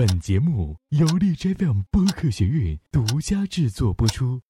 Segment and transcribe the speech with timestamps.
[0.00, 4.40] 本节目由荔枝 FM 播客学院独家制作播出。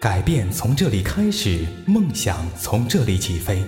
[0.00, 3.62] 改变从这里开始，梦想从这里起飞。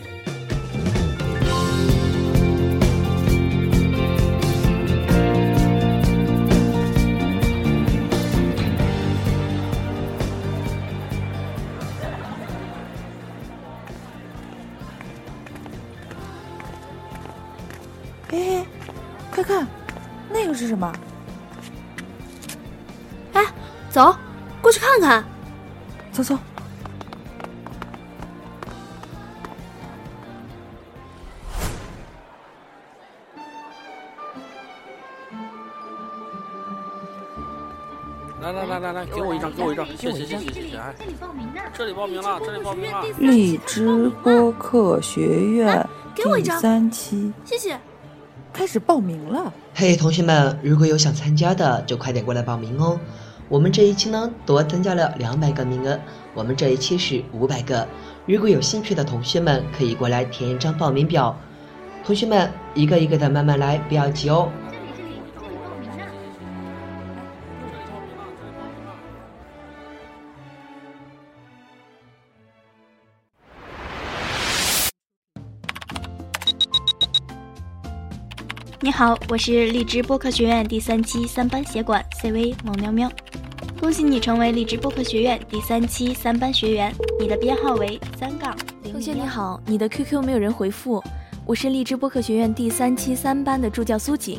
[26.23, 26.41] 走走。
[38.41, 40.77] 来来来来来，给我一张，给我一张，谢谢谢谢谢谢。
[40.77, 43.05] 哎，这里报名呢，这里报名了，这里报名了。
[43.19, 47.79] 荔枝播客学院第三期谢谢。
[48.53, 49.53] 开始报名了。
[49.75, 52.99] 嘿，同学们，如果有想参加的，就快点过来报名哦。
[53.53, 56.01] 我们这一期呢，多增加了两百个名额，
[56.33, 57.87] 我们这一期是五百个。
[58.25, 61.39] 如果有兴趣的同学们，可以过来填一张报名表。
[62.03, 64.51] 同学们，一个一个的慢慢来，不要急哦。
[78.81, 83.13] 你好，我是荔枝播客学院第三期三班协管 CV 萌喵喵，
[83.83, 88.93] 恭喜你成为荔枝播客学院第三期三班学员，你的编号为三杠零。
[88.93, 91.03] 同学你好，你的 QQ 没有人回复，
[91.45, 94.39] 我是荔枝播客学院第三期三班的助教苏锦，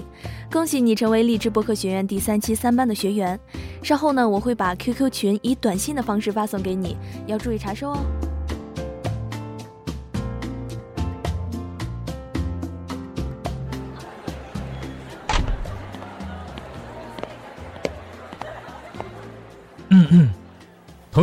[0.49, 3.37] 恭喜你成为荔枝播客学院第三期三班的学员，
[3.83, 6.95] 稍后呢我会把 QQ 群以短信的方式发送给你，
[7.27, 7.97] 要注意查收哦。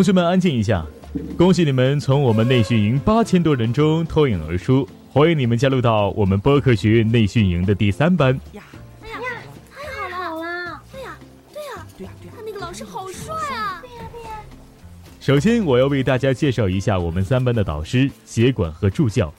[0.00, 0.83] 同学们安静一下，
[1.37, 8.34] 恭喜你们从我们内训营八千多人中脱颖而出，欢迎你们加入到我们播客学院内训营的第三班。
[8.55, 8.62] 哎呀，
[9.71, 10.81] 太好了，好了！
[10.91, 11.19] 对呀，
[11.53, 13.83] 对呀，对呀，他那个老师好帅啊！
[13.83, 14.31] 对呀，对呀。
[15.21, 19.31] 首先，我要为大家介绍一下我们三班的导师、协管和助教。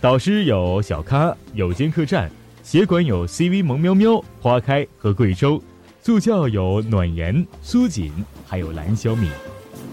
[0.00, 2.30] 导师有小咖、有间客栈，
[2.62, 5.62] 协管有 CV 萌喵喵、花开和贵州，
[6.02, 8.10] 助教有暖言、苏锦，
[8.46, 9.28] 还有蓝小米。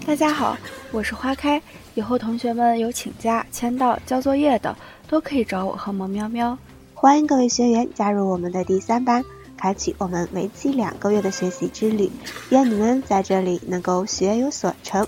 [0.06, 0.56] 大家好，
[0.92, 1.60] 我是花开。
[1.94, 4.74] 以后同学们有请假、签到、交作业的，
[5.08, 6.56] 都可以找我和萌喵喵。
[6.94, 9.24] 欢迎各位学员加入我们的第三班，
[9.56, 12.08] 开启我们为期两个月的学习之旅。
[12.50, 15.04] 愿你们在这里能够学有所成。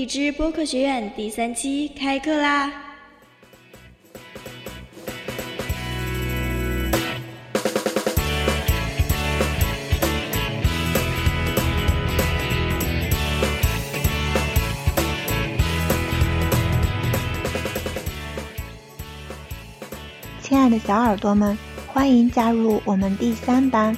[0.00, 2.72] 荔枝播客学院第三期开课啦！
[20.40, 21.58] 亲爱的小耳朵们，
[21.88, 23.94] 欢迎加入我们第三班。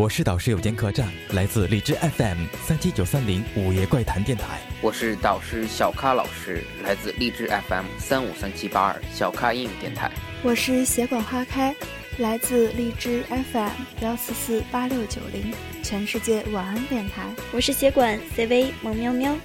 [0.00, 4.58] 我是导师有间客栈，来自荔枝 FM 三七九三零午夜怪谈电台。
[4.80, 10.10] 我是导师小咖老师，来自荔枝 FM 三五三七八二小咖英语电台。
[10.42, 11.76] 我是协管花开，
[12.16, 13.22] 来自荔枝
[13.52, 13.68] FM
[14.00, 15.52] 幺四四八六九零
[15.82, 17.28] 全世界晚安电台。
[17.52, 19.36] 我是协管 CV 萌喵喵，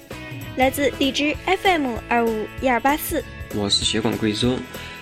[0.56, 3.22] 来自荔枝 FM 二五一二八四。
[3.54, 4.56] 我是协管贵州，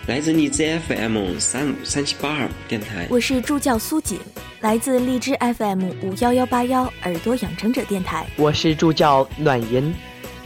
[0.08, 3.06] 来自荔枝 FM 三五三七八二电台。
[3.08, 4.18] 我是助教苏锦，
[4.64, 8.26] 来自荔枝 FM 五幺幺八幺耳朵养成者电台。
[8.38, 9.92] 我是助教暖言，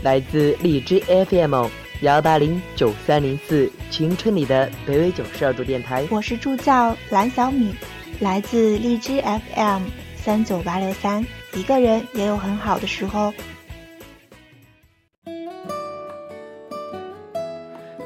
[0.02, 1.66] 来自荔枝 FM
[2.00, 6.04] 幺八零九三零四青春里的北纬九十二度电台。
[6.10, 7.72] 我是助教蓝小米，
[8.18, 9.84] 来自荔枝 FM
[10.16, 11.24] 三九八六三。
[11.54, 13.32] 一个人也有很好的时候。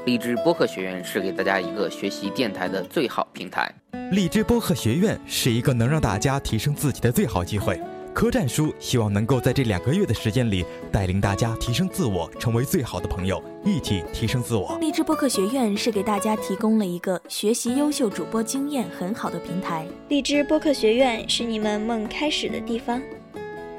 [0.04, 3.72] 荔枝播客学院是给大家一个学习电台的最好平台。
[4.10, 7.80] 荔枝播客学院是一个能让大家提升自己的最好机会。
[8.12, 14.76] 柯战书希望能够在这两个月的时间里，带领大家提升自我，成为最好的朋友，一起提升自我。
[14.80, 19.86] 荔枝播客学院是给大家提供了一个学习优秀主播经验很好的平台。
[20.08, 23.00] 荔枝播客学院是你们梦开始的地方，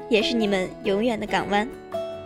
[0.08, 1.68] 也是你们永远的港湾。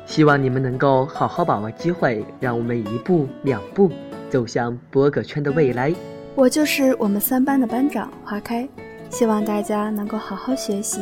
[0.09, 3.93] 希望你们能够好好把握机会，让我们一步两步
[4.31, 5.95] 走向播客圈的未来。
[6.35, 8.67] 我就是我们三班的班长花开，
[9.11, 10.99] 希望大家能够好好学习。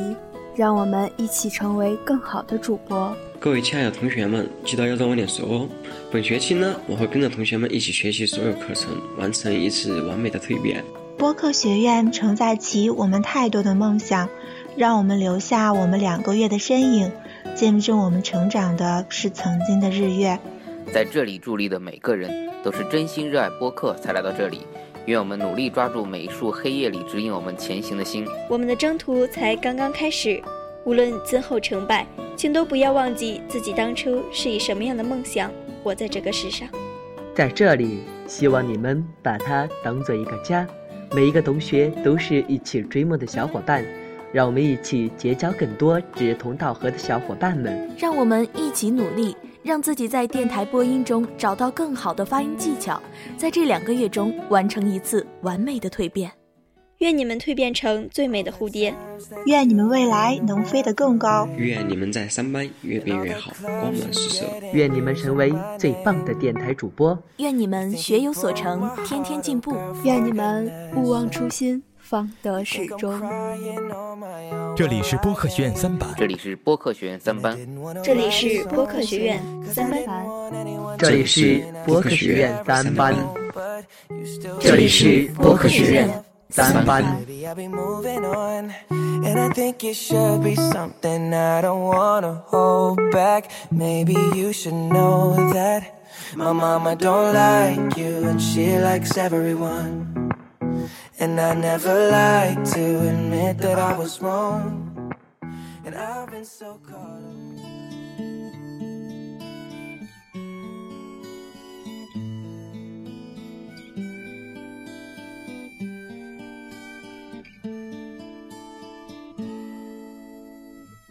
[0.56, 3.14] 让我们一起成为更好的主播。
[3.38, 5.68] 各位亲爱的同学们，记得要让我点熟哦。
[6.10, 10.82] 本学期呢，我会跟着同学们一起学习所有课程，完成一次完美的蜕变。
[11.18, 14.30] 播客学院承载起我们太多的梦想，
[14.76, 17.12] 让我们留下我们两个月的身影，
[17.54, 20.38] 见证我们成长的是曾经的日月。
[20.92, 24.66] 在这里助力的每个人，都是真心热爱播客才来到这里。
[25.06, 28.26] 愿我们努力抓住每一束黑夜里指引我们前行的星。
[28.48, 30.42] 我们的征途才刚刚开始，
[30.84, 32.06] 无论今后成败，
[32.36, 35.50] 请都不要忘记自己当初是以什么样的梦想
[35.82, 36.68] 活在这个世上。
[37.34, 40.66] 在这里，希望你们把它当做一个家，
[41.12, 43.84] 每一个同学都是一起追梦的小伙伴。
[44.32, 47.90] 让我们一起结交更多志同道合的小伙伴们。
[47.98, 49.36] 让我们一起努力。
[49.62, 53.02] 让自己在电台播音中找到更好的发音技巧，
[53.36, 56.30] 在这两个月中完成一次完美的蜕变。
[56.98, 58.94] 愿你们蜕变成最美的蝴蝶，
[59.46, 64.44] 愿你们未来能飞得更高，愿你们在三班越变越好，光芒四射。
[64.72, 69.76] 愿你们成为最棒的电台主播，愿你们学有所成，天天进步。
[70.04, 71.82] 愿你们勿忘初心。
[72.06, 73.20] 方得始终。
[74.76, 77.58] 这里是播客学院三班，这里是播客学院三班，
[78.00, 80.04] 这里是播客学院三班，
[80.96, 83.16] 这里是播客学院三班，
[84.60, 86.08] 这里是播客学院
[86.48, 87.04] 三班。
[89.26, 89.48] And I
[101.18, 105.14] never like to admit that I was wrong.
[105.84, 107.76] And I've been so caught up.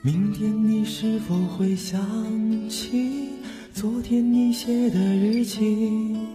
[0.06, 2.00] 明天你是否会想
[2.69, 3.30] 起
[3.74, 6.35] 昨天你写的日记？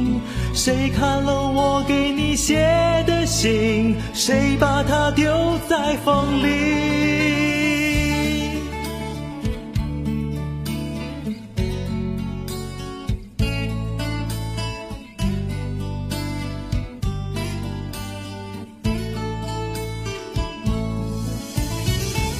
[0.53, 2.55] 谁看了我给你写
[3.07, 3.95] 的信？
[4.13, 6.91] 谁把它丢在风里？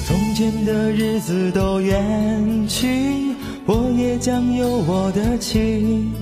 [0.06, 3.34] 从前的日子都远去，
[3.66, 6.21] 我也将有我的情。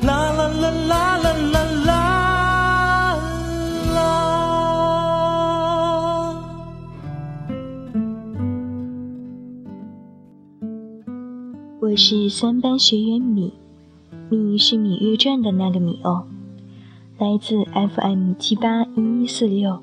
[11.91, 13.51] 我是三班学员米，
[14.29, 16.23] 米是《芈月传》的那个米哦，
[17.17, 19.79] 来自 FM 七八一一四六，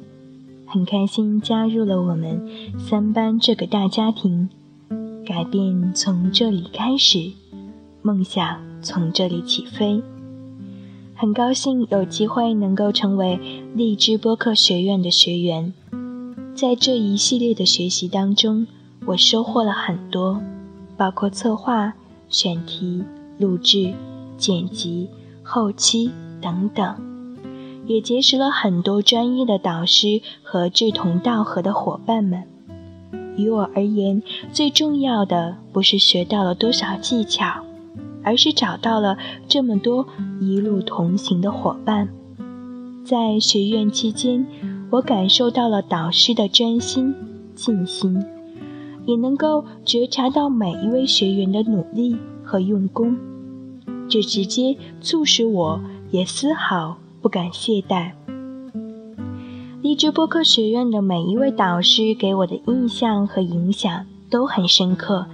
[0.64, 2.48] 很开心加入了我们
[2.78, 4.48] 三班这个大家庭。
[5.26, 7.32] 改变从这里开始，
[8.00, 10.02] 梦想从这里起飞。
[11.14, 13.38] 很高兴有机会能够成为
[13.74, 15.74] 荔枝播客学院的学员，
[16.54, 18.66] 在这一系列的学习当中，
[19.04, 20.40] 我收获了很多，
[20.98, 21.94] 包括策划、
[22.28, 23.02] 选题、
[23.38, 23.94] 录制、
[24.36, 25.08] 剪辑、
[25.42, 26.10] 后期
[26.42, 26.96] 等等，
[27.86, 32.42] 也结识了很多专业的导师和志同道合的伙伴们。
[33.36, 34.20] 于我而言，
[34.52, 37.62] 最重要的不是学到了多少技巧，
[38.24, 40.06] 而是找到了这么多
[40.40, 42.08] 一路同行的伙伴。
[43.04, 44.44] 在学院期间，
[44.90, 47.14] 我感受到了导师的专心、
[47.54, 48.22] 尽心，
[49.08, 53.16] 也能够觉察到每一位学员的努力和用功，
[54.06, 58.12] 这直接促使我也丝毫不敢懈怠。
[59.80, 65.24] 励志播客学院的每一位导师给我的印象和影响都很深刻，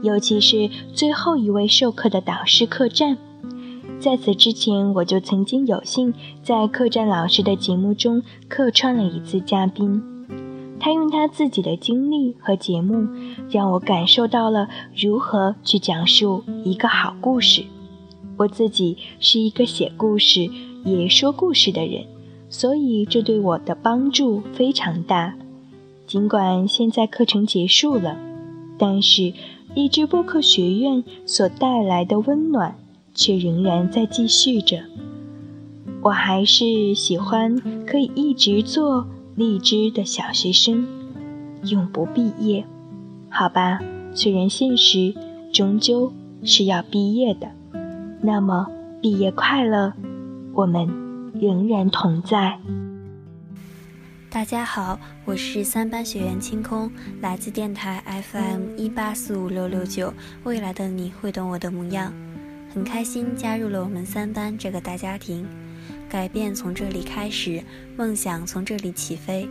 [0.00, 3.18] 尤其是最后一位授课的导师客栈。
[3.98, 10.17] 在此之前，我就曾经有幸在客栈老师的节目中客串了一次嘉宾。
[10.80, 13.08] 他用他自己的经历和节目，
[13.50, 17.64] 让我感受到了如何去讲述一个好故事。
[18.36, 20.48] 我自己是一个写故事
[20.84, 22.04] 也说故事的人。
[22.50, 25.34] 所以这对我的帮助非常大。
[26.06, 28.16] 尽管现在课程结束了，
[28.78, 29.34] 但是
[29.74, 32.74] 励志播客学院所带来的温暖
[33.14, 34.78] 却仍然在继续着。
[36.00, 39.06] 我还是喜欢可以一直做
[39.38, 40.84] 荔枝的小学生，
[41.62, 42.66] 永不毕业。
[43.30, 43.78] 好吧，
[44.12, 45.14] 虽然现实
[45.52, 47.48] 终究是要毕业的，
[48.20, 48.66] 那么
[49.00, 49.92] 毕业快乐，
[50.52, 50.88] 我们。
[51.40, 52.58] 仍然同在。
[54.28, 56.90] 大家好，我是三班学员清空，
[57.20, 58.02] 来自电台
[58.32, 60.12] FM 一八四五六六九。
[60.42, 62.12] 未来的你会懂我的模样，
[62.74, 65.46] 很开心加入了我们三班这个大家庭。
[66.08, 67.62] 改变从这里开始，
[67.96, 69.46] 梦想从这里起飞。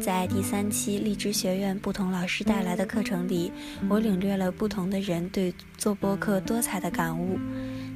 [0.00, 3.52] 在第三期荔枝学院不同老师带来的课程里，
[3.88, 7.38] 我领略了不同的人对做播客多彩的感悟。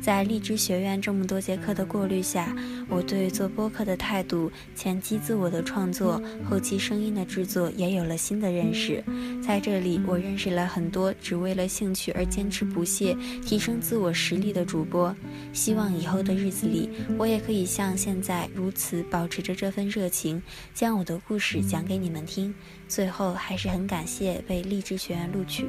[0.01, 2.57] 在荔枝学院这么多节课的过滤下，
[2.89, 6.19] 我对做播客的态度、前期自我的创作、
[6.49, 9.05] 后期声音的制作也有了新的认识。
[9.43, 15.15] 在这里，我认识了很多只为了兴趣而坚持不懈、提升自我实力的主播。
[15.53, 22.55] 希望以后的日子里，我也可以像现在如此保持着这份热情，将我的故事讲给你们听。
[22.89, 25.69] 最后，还是很感谢被荔枝学院录取。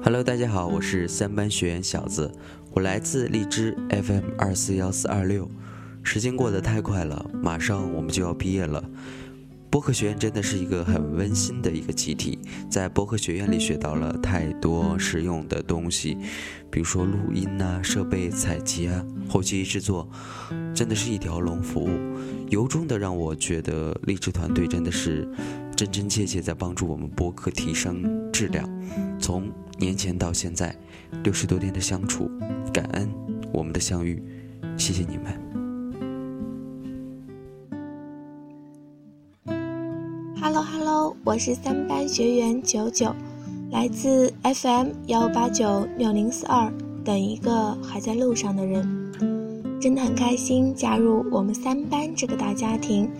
[0.00, 2.30] Hello，大家好，我是三班学员小子，
[2.70, 5.50] 我来自荔枝 FM 二四幺四二六。
[6.04, 8.82] 时间过得太快了，马上我们就要毕业了。
[9.70, 12.38] 播客学院真的是一个很温馨的一个集体，
[12.70, 16.16] 在播客学院里学到了太多实用的东西，
[16.70, 20.08] 比如说录音啊、设备采集啊、后期制作，
[20.74, 21.90] 真的是一条龙服务，
[22.48, 25.28] 由衷的让我觉得励志团队真的是
[25.76, 28.66] 真真切切在帮助我们播客提升质量。
[29.20, 30.74] 从年前到现在，
[31.24, 32.30] 六十多天的相处，
[32.72, 33.08] 感恩
[33.52, 34.22] 我们的相遇，
[34.78, 35.67] 谢谢你们。
[40.40, 43.12] Hello Hello，我是三班学员九九，
[43.72, 46.72] 来自 FM 幺八九六零四二，
[47.04, 49.12] 等一个还在路上的人，
[49.80, 53.10] 真的很开心加入我们三班这个大家庭，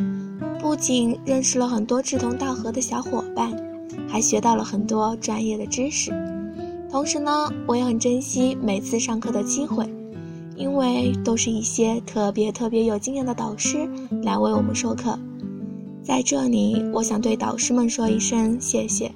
[0.61, 3.53] 不仅认识了很多志同道合的小伙伴，
[4.09, 6.13] 还学到了很多专业的知识。
[6.89, 9.85] 同时呢，我也很珍惜每次上课的机会，
[10.55, 13.89] 因为都是一些特别特别有经验的导师
[14.23, 15.19] 来为我们授课。
[16.09, 19.13] 在这里，我想对导师们说一声谢谢，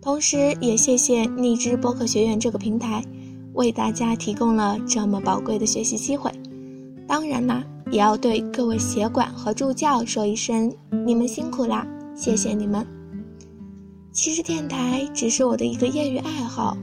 [0.00, 3.04] 同时也谢谢荔枝播客学院这个平台，
[3.52, 6.32] 为大家提供了这么宝贵的学习机会。
[7.06, 10.72] 当然啦，也要对各位协管和助教说一声，
[11.04, 12.86] 你们辛苦啦，谢谢你们。
[14.10, 16.78] 其实电台只是我的一个业余爱好，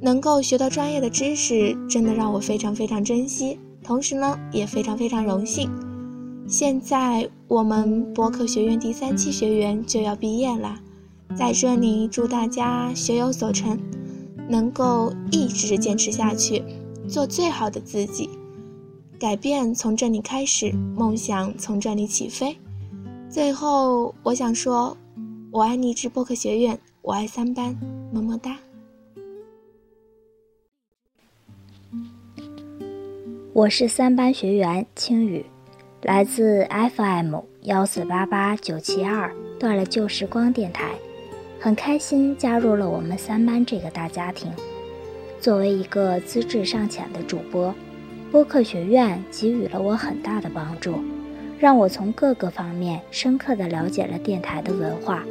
[0.00, 3.58] 能够学到专业的知识，真的让我非常非常珍惜。
[3.84, 5.68] 同时呢，也非常非常荣幸。
[6.48, 10.80] 现在我们博客学院第三期学员就要毕业了，
[11.36, 13.78] 在这里祝大家学有所成，
[14.48, 16.64] 能够一直坚持下去，
[17.06, 18.30] 做最好的自己。
[19.20, 22.56] 改变从这里开始，梦想从这里起飞。
[23.28, 24.96] 最后，我想说，
[25.50, 27.76] 我爱励志播客学院，我爱三班，
[28.10, 28.56] 么么哒。
[33.52, 35.44] 我是三班学员青雨。
[36.08, 37.34] 来自 FM
[37.64, 40.92] 幺四八八九七二断了旧时光电台，
[41.60, 44.50] 很开心加入了我们三班这个大家庭。
[45.38, 47.74] 作为一个资质尚浅的主播，
[48.32, 50.94] 播客学院给予了我很大的帮助，
[51.58, 55.22] 让我从各个方面深刻地了解了电台的文化，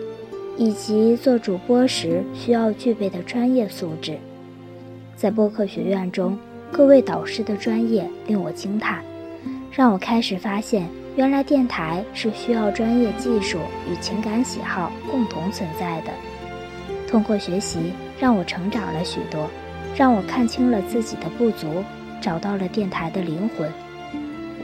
[0.57, 4.19] 以及做主播时需要具备的专业素质。
[5.15, 6.37] 在播客学院中，
[6.71, 9.03] 各位导师的专业令我惊叹。
[9.77, 16.11] 让我开始发现，原来电台是需要专业技术与情感喜好共同存在的。
[17.07, 19.47] 通过学习，让我成长了许多，
[19.95, 21.67] 让我看清了自己的不足，
[22.19, 23.71] 找到了电台的灵魂。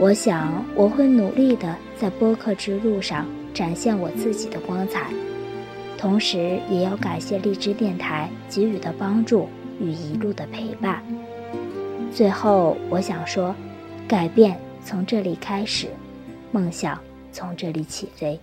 [0.00, 5.12] 我想，我会努力的在播客之路上展现我自己的光彩，
[5.96, 9.48] 同时也要感谢荔枝电台给予的帮助
[9.80, 11.00] 与一路的陪伴。
[12.12, 13.54] 最后，我想说，
[14.08, 14.58] 改变。
[14.84, 15.88] 从这里开始，
[16.52, 17.00] 梦想
[17.32, 18.38] 从这里起飞。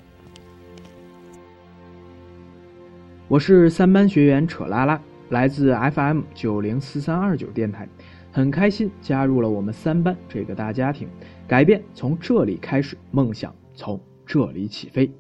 [3.27, 7.87] 我是三班学员扯拉拉，来自 FM 九零四三二九电台，
[8.31, 11.07] 很开心加入了我们三班这个大家庭。
[11.47, 15.11] 改变从这里开始，梦想从这里起飞。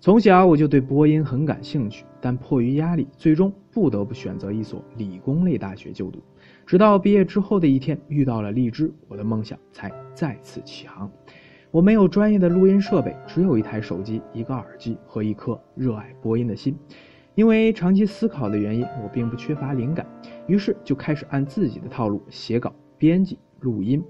[0.00, 6.22] 从小我就对播音很感兴趣，但迫于压力，最终不得不选择一所理工类大学就读。
[6.66, 11.10] 直到毕业之后的一天，遇到了荔枝，我的梦想才再次起航。
[11.70, 16.76] 我没有专业的录音设备，只有一台手机、一个耳机和一颗热爱播音的心。
[17.34, 20.06] 因为长期思考的原因，我并不缺乏灵感，
[20.46, 24.02] 于是就开始按自己的套路写稿、编辑、录音。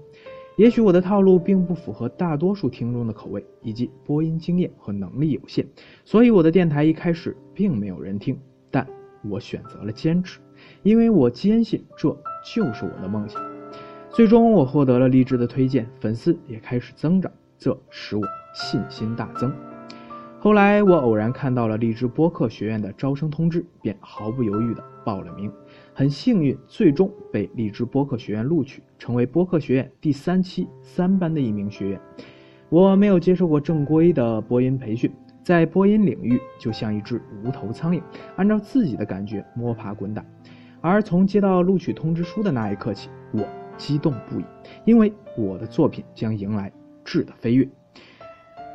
[0.57, 5.65] 也许我的套路并不符合大多数听众的口味，以及播音经验和能力有限，
[6.03, 8.37] 所以我的电台一开始并没有人听。
[8.69, 8.85] 但
[9.29, 10.39] 我选择了坚持，
[10.83, 12.15] 因为我坚信这。
[12.43, 13.41] 就是我的梦想。
[14.09, 19.51] 最终，我获得了励志的推荐，粉丝也开始增长，这使我信心大增。
[20.39, 25.51] 后来，我偶然看到了励志播客学院的招生通知，便毫不犹豫地报了名。
[25.93, 32.01] 很幸运，最终被励志播客学院录取，成为播客学院第三期三班的一名学员。
[32.69, 35.09] 我没有接受过正规的播音培训，
[35.43, 38.01] 在播音领域就像一只无头苍蝇，
[38.35, 40.25] 按照自己的感觉摸爬滚打。
[40.83, 44.43] 而从接到录取通知书的那一刻起，我激动不已，
[44.83, 46.69] 因为我的作品将迎来
[47.05, 47.65] 质的飞跃。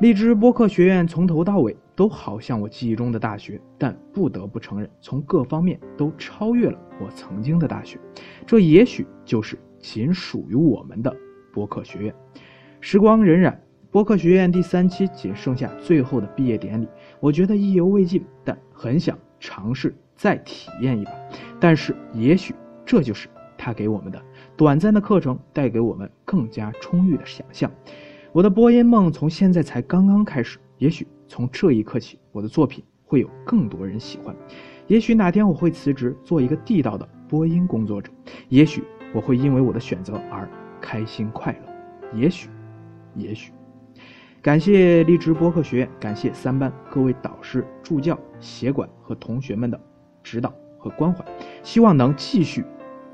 [0.01, 7.99] 荔枝播客学院从头到尾都好像我记忆中的大学，但不得不承认，从各方面都超越了我曾经的大学。
[8.43, 11.15] 这也许就是仅属于我们的
[11.53, 12.15] 播客学院。
[12.81, 13.55] 时光荏苒，
[13.91, 16.87] 播客学院第三期仅剩下最后的毕业典礼，
[17.19, 19.95] 我觉得意犹未尽，但很想尝试。
[20.15, 21.11] 再体验一把，
[21.59, 24.21] 但是也许这就是他给我们的
[24.55, 27.69] 短暂的课程，带给我们更加充裕的想象。
[28.31, 34.35] 我的播音梦从现在才刚刚开始，也许从这一刻起，我的作品会有更多人喜欢。
[34.87, 38.11] 也许哪天我会辞职做一个地道的播音工作者，
[38.47, 42.17] 也许我会因为我的选择而开心快乐。
[42.17, 42.49] 也许，
[43.15, 43.51] 也许。
[44.41, 49.79] 感谢荔枝播客学院，感谢三班各位导师、助教、协管和同学们的。
[50.21, 51.23] 指导和关怀，
[51.61, 52.65] 希望能继续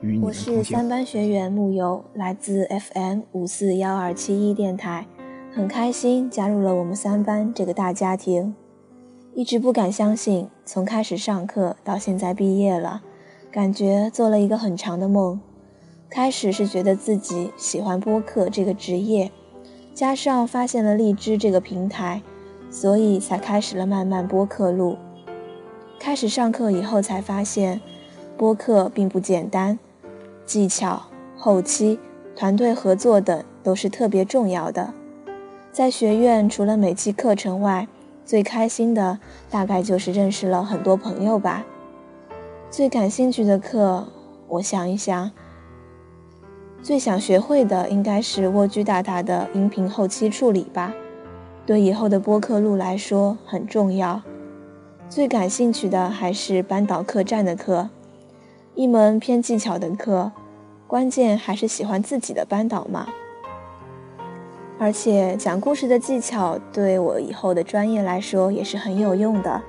[0.01, 5.07] 与你们我是三班学员木游，来自 FM 五四幺二七一电台，
[5.51, 8.55] 很开心加入了我们三班这个大家庭。
[9.33, 13.01] 一直不敢相信，从开始上课到现在毕业了，
[13.51, 15.41] 感觉做了一个很长的梦。
[16.07, 19.31] 开始是觉得自己喜欢播客这个职业，
[19.93, 22.21] 加上发现了荔枝这个平台，
[22.69, 24.95] 所以才开始了漫漫播客路。
[26.05, 27.81] 开始上课以后，才发现
[28.37, 29.79] 播客并不简单，
[30.45, 31.01] 技巧、
[31.35, 31.99] 后期、
[32.35, 34.93] 团队合作等都是特别重要的。
[35.71, 37.87] 在学院，除了每期课程外，
[38.23, 39.17] 最开心的
[39.49, 41.65] 大概就是认识了很多朋友吧。
[42.69, 44.07] 最感兴趣的课，
[44.47, 45.31] 我想一想，
[46.83, 50.93] 最想学会的应该是蜗居大大的音频后期处理吧，
[51.65, 54.21] 对以后的播客路来说很重要。
[55.07, 57.89] 最感兴趣的还是班导客栈的课，
[58.73, 60.31] 一门偏技巧的课，
[60.87, 63.07] 关键还是喜欢自己的班导嘛。
[64.77, 69.61] 而且讲故事的技巧对我以后的专业来说也是很有用的。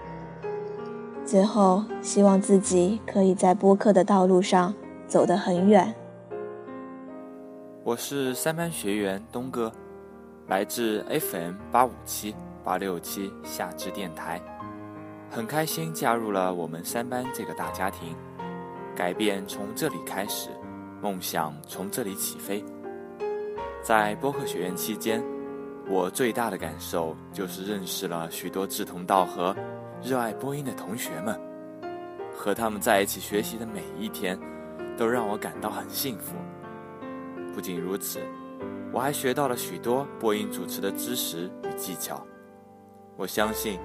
[1.24, 4.74] 最后，希望自己可以在播客的道路上
[5.06, 5.94] 走得很远。
[7.84, 9.70] 我是三班学员东哥，
[10.48, 14.40] 来自 FM 八五七八六七夏至电台，
[15.30, 18.16] 很开心加入了我们三班这个大家庭。
[18.94, 20.48] 改变从这里开始，
[21.02, 22.64] 梦想从这里起飞。
[23.82, 25.22] 在播客学院期间，
[25.86, 29.54] 我最大的感受就是认识了许多志同道合、
[30.02, 31.38] 热爱播音的同学们，
[32.34, 34.40] 和他们在一起学习的每一天，
[34.96, 36.34] 都让我感到很幸福。
[37.54, 38.20] 不仅如此，
[38.92, 42.26] 我还学到了许多播音主持的知识与技巧。
[43.16, 43.78] 我相信，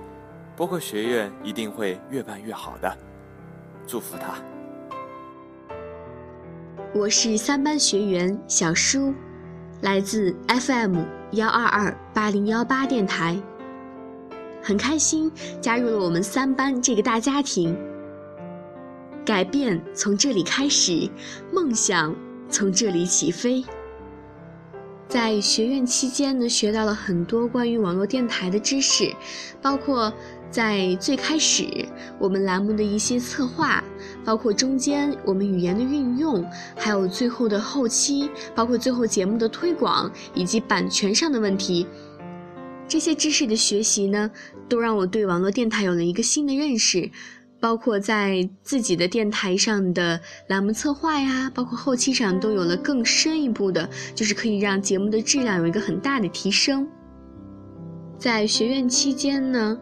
[0.56, 2.98] 播客学院一定会越办越好的。
[3.88, 4.36] 祝福他。
[6.94, 9.14] 我是三班学员小舒。
[9.82, 11.00] 来自 FM
[11.32, 13.36] 幺二二八零幺八电台，
[14.62, 17.76] 很开心加入了我们三班这个大家庭。
[19.26, 21.10] 改变从这里开始，
[21.52, 22.16] 梦想
[22.48, 23.66] 从这里起飞。
[25.12, 29.14] 在学院期间呢，学到了很多关于网络电台的知识，
[29.62, 30.12] 包括。
[30.50, 31.66] 在最开始，
[32.20, 33.82] 我们栏目的一些策划，
[34.26, 36.46] 包括中间我们语言的运用，
[36.76, 41.88] 还有最后的后期，包括最后节目的推广以及版权上的问题，
[42.86, 44.30] 这些知识的学习呢，
[44.68, 47.10] 都让我对网络电台有了一个新的认识，
[47.62, 56.86] 包括在自己的电台上的栏目策划呀，包括后期上都有了更深一步的，就是可以让节目的质量有一个很大的提升。
[58.18, 59.80] 在学院期间呢。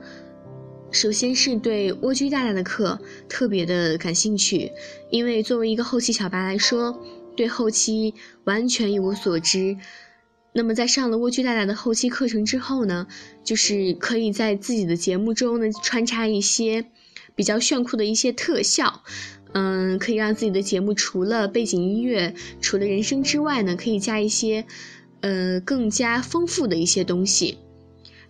[0.91, 4.71] 首先是对蜗居大大的课特别的感兴趣，
[5.11, 6.99] 因为作为一个后期小白来说，
[7.37, 8.15] 对后期
[8.45, 9.77] 完全一无所知。
[10.51, 13.05] 那么在上了蜗居大大的后期课程之后呢，
[13.43, 16.87] 就是可以在自己的节目中呢穿插一些
[17.39, 19.01] 比较炫酷的一些特效，
[19.53, 24.65] 嗯，可以让自己的节目除了背景音乐、除了人声之外呢，可以加一些
[25.21, 27.59] 呃更加丰富的一些东西。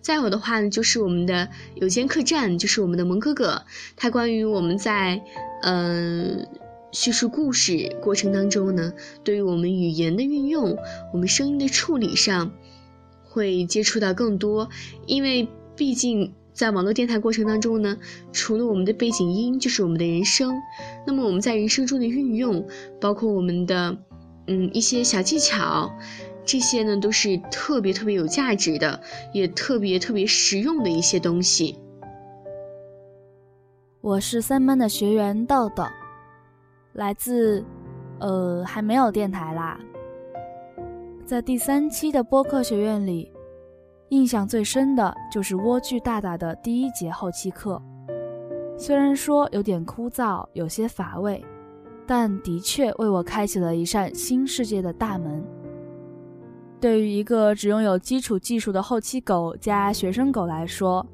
[0.00, 3.64] 再有的话呢，就是我们的有间客栈，就是我们的萌哥哥，
[3.96, 5.20] 他关于我们在，
[5.62, 6.46] 嗯，
[6.92, 8.92] 叙述故事过程当中呢，
[9.24, 10.78] 对于我们语言的运用，
[11.12, 12.52] 我们声音的处理上，
[13.24, 14.68] 会接触到更多，
[15.04, 17.96] 因为毕竟在网络电台过程当中呢，
[18.32, 20.54] 除了我们的背景音，就是我们的人声，
[21.06, 22.66] 那么我们在人声中的运用，
[23.00, 23.96] 包括我们的，
[24.46, 25.90] 嗯，一些小技巧。
[26.42, 29.00] 这些呢都是特别特别有价值的，
[29.32, 31.78] 也特别特别实用的一些东西。
[34.00, 35.84] 我是三班的学员豆豆，
[36.94, 37.64] 来自，
[38.18, 39.78] 呃，还没有电台啦。
[41.24, 43.30] 在第三期的播客学院里，
[44.10, 47.80] 印象最深的就是莴苣大大的第一节后期课。
[48.76, 51.44] 虽然说有点枯燥，有些乏味，
[52.06, 55.44] 但的确为我开启了一扇新世界的大门。
[56.80, 61.06] 对于一个只拥有基础技术的后期狗加学生狗来说，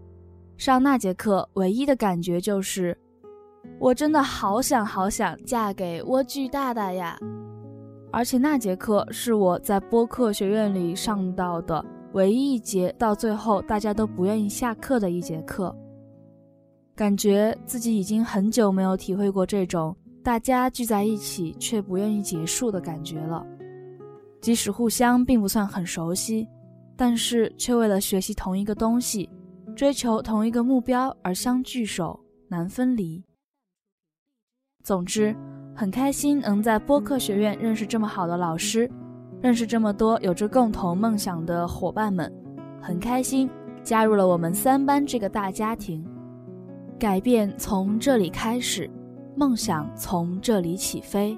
[0.56, 2.96] 上那节课唯一的感觉就是，
[3.78, 7.18] 我真的好想好想嫁给莴苣大大呀！
[8.10, 15.74] 而且那节课是我在播客学院里上到的唯一一节到最后大家都不愿意下课的一节课，
[16.94, 23.46] 感觉自己已经很久没有体会过这种大家聚在一起却不愿意结束的感觉了。
[24.40, 26.48] 即使互相并不算很熟悉，
[26.96, 29.28] 但是却为了学习同一个东西，
[29.74, 33.22] 追求同一个目标而相聚首，难分离。
[34.84, 35.34] 总之，
[35.74, 38.88] 很开心能在播客学院认识这么好的老师，
[39.42, 42.32] 认识这么多有着共同梦想的伙伴们，
[42.80, 43.48] 很开心
[43.82, 46.04] 加入了我们三班这个大家庭。
[46.98, 48.90] 改变从这里开始，
[49.36, 51.36] 梦想从这里起飞。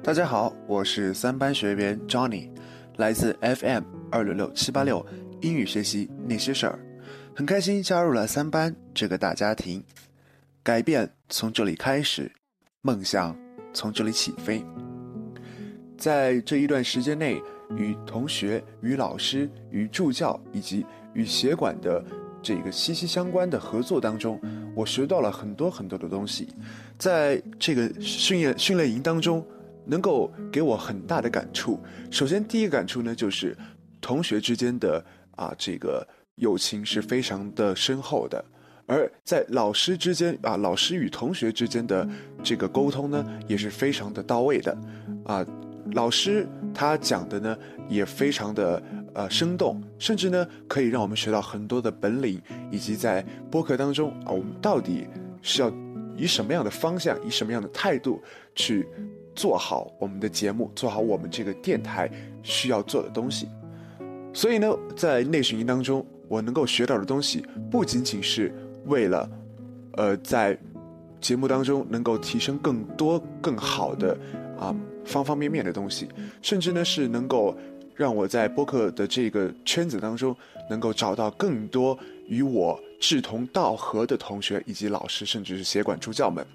[0.00, 2.48] 大家好，我是三班学员 Johnny，
[2.96, 5.04] 来自 FM 二六六七八六
[5.40, 6.78] 英语学习那些事儿，
[7.34, 9.82] 很开心加入了三班这个大家庭。
[10.62, 12.30] 改变从这里开始，
[12.82, 13.36] 梦想
[13.72, 14.64] 从这里起飞。
[15.96, 17.40] 在这一段时间内，
[17.76, 22.04] 与同学、与老师、与助教以及与协管的
[22.42, 24.40] 这个息息相关的合作当中，
[24.74, 26.48] 我学到了很多很多的东西。
[26.98, 29.44] 在这个训练训练营当中。
[29.88, 31.78] 能够给我很大的感触。
[32.10, 33.56] 首先，第一个感触呢，就是
[34.00, 35.00] 同学之间的
[35.36, 36.04] 啊，这个
[36.34, 38.44] 友情是非常的深厚的，
[38.86, 42.04] 而在老师之间啊，老师与同学之间的
[42.42, 44.76] 这个沟通呢，也是非常的到位的，
[45.24, 45.46] 啊，
[45.92, 47.56] 老师他讲的呢
[47.88, 48.82] 也非常的
[49.14, 55.06] 呃生动，甚至呢可以让我们学到很多的本领，以及在播客当中啊，我们到底
[55.42, 55.72] 是要
[56.16, 58.22] 以什么样的方向，以什么样的态度
[58.54, 58.86] 去
[59.34, 62.10] 做好我们的节目，做好我们这个电台
[62.42, 63.48] 需要做的东西。
[64.32, 68.52] 所以呢，在内训营当中，我能够学到的东西不仅仅是。
[68.88, 69.28] 为了，
[69.94, 70.56] 呃，在
[71.20, 74.16] 节目当中能够提升更多、更好的
[74.60, 74.72] 啊
[75.06, 76.08] 方方面面的东西，
[76.42, 77.56] 甚至呢是能够
[77.94, 80.36] 让我在播客的这个圈子当中
[80.68, 86.46] 能够找到更多与我志同道合的同学以及老师，甚至是协管助教们，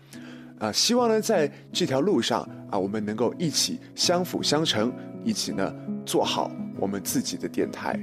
[0.60, 5.74] 啊，希望呢在这条路上啊，我们能够一起相辅相成，一起呢
[6.06, 8.00] 做好我们自己的电台。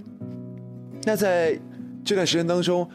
[1.04, 1.56] 那在
[2.04, 2.88] 这段时间当中。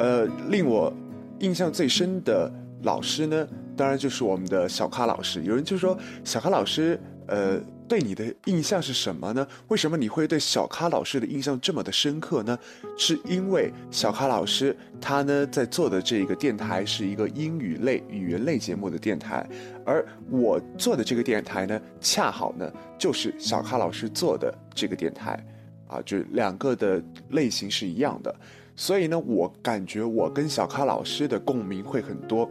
[0.00, 0.94] 呃，令我
[1.40, 2.48] 印象最深的
[2.84, 5.44] 老师呢，当然就是我们的小咖老师。
[5.44, 9.46] 有人就说，小咖老师，呃，对你的印象是什么呢？
[9.68, 12.58] 为什么你会对小咖老师的印象这么的深刻呢？
[12.96, 19.48] 是因为小咖老师他呢在做的这个电台是一个英语类、语言类节目的电台，
[19.86, 25.38] 而我做的这个电台呢，恰好呢就是小咖老师做的这个电台，
[25.86, 28.34] 啊，就两个的类型是一样的。
[28.74, 32.48] 所以呢，我感觉我跟小咖老师的共鸣会很多，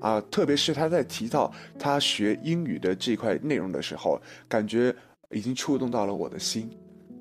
[0.00, 4.94] 啊，特别是他在提到他学英语的这块内容的时候，感觉
[5.30, 6.70] 已经触动到了我的心，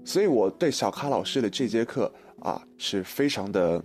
[0.06, 3.82] 所以我对小咖老师的这节课啊是非常的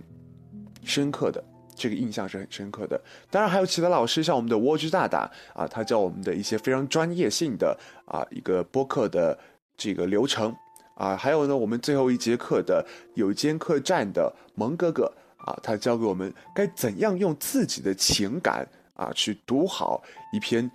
[0.83, 1.43] 深刻的，
[1.75, 3.01] 这个印象是很深刻的。
[3.29, 9.37] 当然还有其他老师，像我们的蜗居大大啊，他教我们的一些非常专业性的啊一个播客的
[9.75, 10.55] 这个流程。
[10.95, 20.69] 啊，还有呢，我们最后一节课的有间客栈的蒙哥哥啊，他教给我们该怎样用自己的情感啊去读好一篇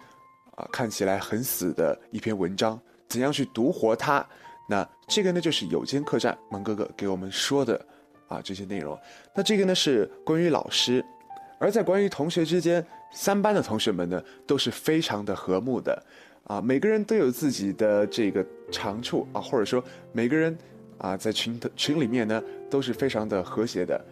[0.54, 4.24] 啊看起来很死的一篇文章，怎样去读活它。
[4.68, 7.86] 那这个呢，就是有间客栈蒙哥哥给我们说的
[8.26, 8.98] 啊这些内容。
[9.34, 11.04] 那这个呢是关于老师，
[11.58, 16.02] 而在关于同学之间，三班的同学们呢都是非常的和睦的。
[16.44, 20.56] 啊，每个人都有自己的这个长处啊，或者说每个人
[20.96, 24.02] 啊，在群的群里面呢，都是非常的和谐的。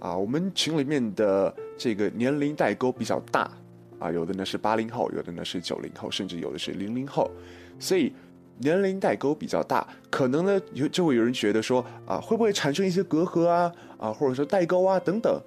[0.00, 3.50] 啊，我们群里面的这个年龄代沟比较大，
[3.98, 7.30] 啊，有的呢是八零后，有的呢是九零后，甚至有的是零零后，
[7.78, 8.12] 所以
[8.58, 15.40] 年龄代沟比较大，可能呢有就会有人觉得说啊，会不会产生一些隔阂啊，啊，或者说代沟啊等等，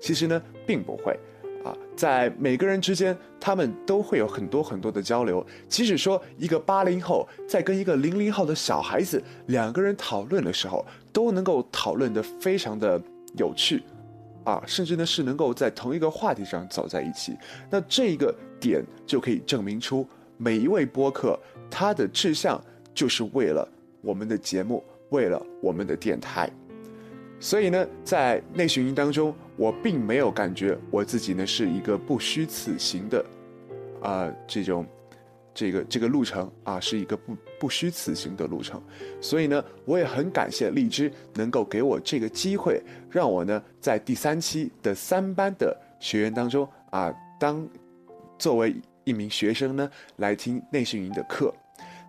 [0.00, 1.18] 其实呢并不会。
[1.64, 5.44] 啊，在每个人之间，他们都会有很多很多的交流。
[5.68, 13.02] 即使说一个八零后在跟一个零零后的小孩子两个人讨论的时候，都能够讨论的非常的
[13.36, 13.82] 有趣，
[14.46, 17.36] 啊，甚至呢是能够在同一个话题上走在一起。
[17.68, 22.62] 那这一个点就可以证明出每一位播客他的志向
[22.94, 23.68] 就是为了
[24.00, 26.48] 我们的节目，为了我们的电台。
[27.40, 33.26] 所以呢，在内训营当中，我并没有感觉我自己呢是一个不虚此行的，
[34.00, 34.86] 啊，这种，
[35.52, 38.82] 这个这个路程啊，是一个不不虚此行的路程。
[39.20, 42.80] 所以呢，我也很感谢荔枝能够给我这个机会，
[43.16, 47.66] 让我呢在第三期的三班的学员当中啊，当
[48.38, 51.50] 作为一名学生呢来听内训营的课。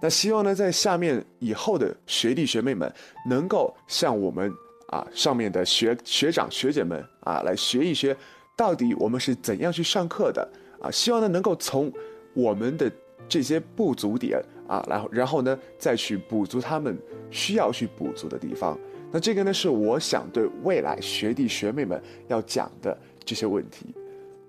[0.01, 2.91] 那希望呢，在下面以后的学弟学妹们
[3.29, 4.51] 能够像我们。
[4.89, 8.15] 啊，上面的学学长学姐们啊，来学一学，
[8.55, 10.49] 到底我们是怎样去上课的
[10.81, 10.89] 啊？
[10.89, 11.91] 希望呢能够从
[12.33, 12.89] 我们的
[13.27, 16.97] 这些不足点啊，然后然后呢再去补足他们
[17.29, 18.79] 需要去补足的地方。
[19.11, 23.95] 那这个呢是我想对未来学弟学妹们要讲的这些问题。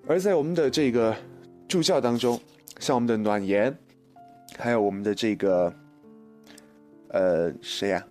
[0.07, 1.15] 而在我们的这个
[1.69, 2.41] 助教当中，
[2.81, 3.77] 像我们的暖言，
[4.59, 5.73] 还有我们的这个
[7.09, 8.05] 呃谁呀？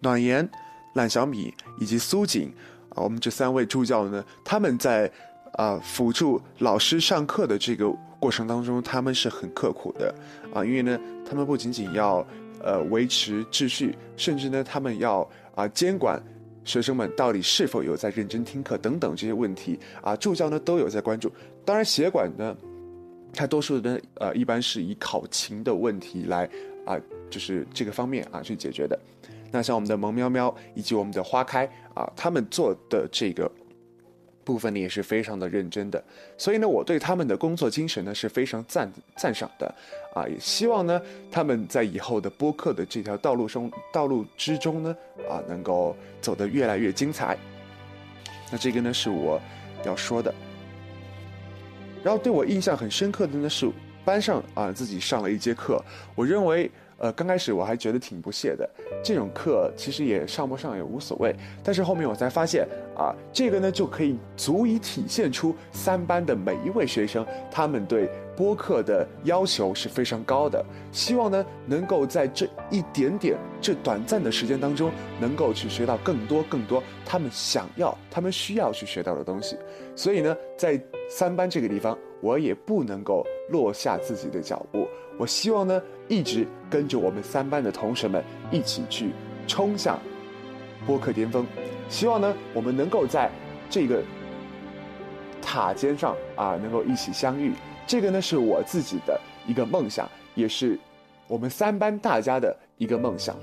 [0.00, 0.48] 暖言、
[0.94, 2.52] 懒小米以及苏锦
[2.90, 5.10] 啊，我们这三位助教呢，他们在
[5.54, 7.88] 啊辅助老师上课的这个
[8.20, 10.14] 过程当中，他们是很刻苦的
[10.52, 12.26] 啊，因为呢，他们不仅仅要
[12.62, 16.22] 呃维持秩序，甚至呢，他们要啊监管
[16.64, 21.30] 学生们到底是否有在认真听课等等这些问题啊，助教呢都有在关注。
[21.64, 22.56] 当然，协管呢，
[23.32, 26.48] 他多数呢呃一般是以考勤的问题来
[26.86, 26.96] 啊，
[27.28, 28.98] 就是这个方面啊去解决的。
[29.50, 33.50] 那像我们的萌喵喵以及我们的花开啊，他们做的这个
[34.44, 36.02] 部分呢也是非常的认真的，
[36.36, 39.74] 所以呢，我对他们的工作精神呢是非常赞赞赏的，
[40.14, 41.00] 啊，也希望呢
[41.30, 44.96] 他们在以后的播客的这条道路中道路之中呢，
[45.28, 47.36] 啊，能够走得越来越精彩。
[48.50, 49.40] 那这个呢是我
[49.84, 50.32] 要说的。
[52.02, 53.70] 然后对我印象很深刻的呢是
[54.04, 55.82] 班上啊自己上了一节课，
[56.14, 56.70] 我认为。
[56.98, 58.68] 呃，刚开始我还觉得挺不屑的，
[59.02, 61.34] 这种课其实也上不上也无所谓。
[61.60, 62.64] 但是后面我才发现
[62.96, 70.64] 啊，这个呢就可以足以体现出三班的每一位学生，他们对播客的要求是非常高的。
[70.90, 79.56] 希望呢能够在这一点点、这短暂的时间当中，能够去学到更多更多他们想要、他们需要去学到的东西。
[79.96, 84.86] 所以呢，在三班这个地方，我也不能够落下自己的脚步。
[85.18, 89.10] 我希望呢，一直跟着我们三班的同学们一起去
[89.46, 89.98] 冲向
[90.86, 91.46] 播客巅峰。
[91.88, 93.30] 希望呢，我们能够在
[93.68, 94.02] 这个
[95.40, 97.52] 塔尖上啊，能够一起相遇。
[97.86, 100.78] 这个呢，是我自己的一个梦想，也是
[101.28, 103.36] 我们三班大家的一个梦想。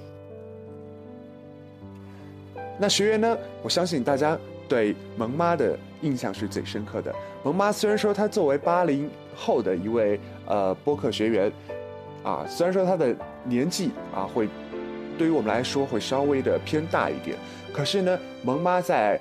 [2.79, 7.13] 那学员呢，我相信大家对萌妈的印象是最深刻的。
[7.43, 11.51] 萌妈虽然说她作为八零后的一位呃播客学员，
[12.23, 14.47] 啊，虽然说她的年纪啊会
[15.19, 17.37] 对于我们来说会稍微的偏大一点，
[17.73, 19.19] 可是呢，萌妈在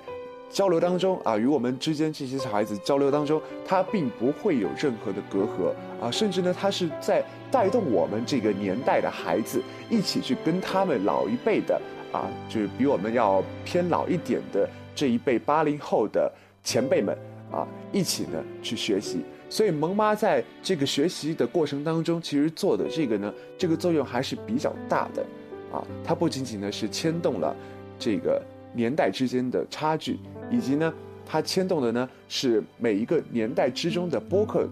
[0.48, 11.80] 交流当中啊，与我们之间这些小孩子交流当中，她并不会有任何的隔阂啊，甚至呢，她是在带动我们这个年代的孩子一起去跟他们老一辈的
[12.12, 16.32] 啊，就是比我们要偏老一点的这一辈八零后的
[16.62, 17.18] 前辈们。
[17.50, 25.24] 啊，一起呢去学习，所以萌妈在这个学习的过程当中，其实做的这个呢，这个作用还是比较大的，
[25.72, 27.54] 啊，它不仅仅呢是牵动了
[27.98, 28.42] 这个
[28.74, 30.18] 年代之间的差距，
[30.50, 30.92] 以及呢，
[31.24, 34.68] 它牵动的呢是每一个年代之中的播客，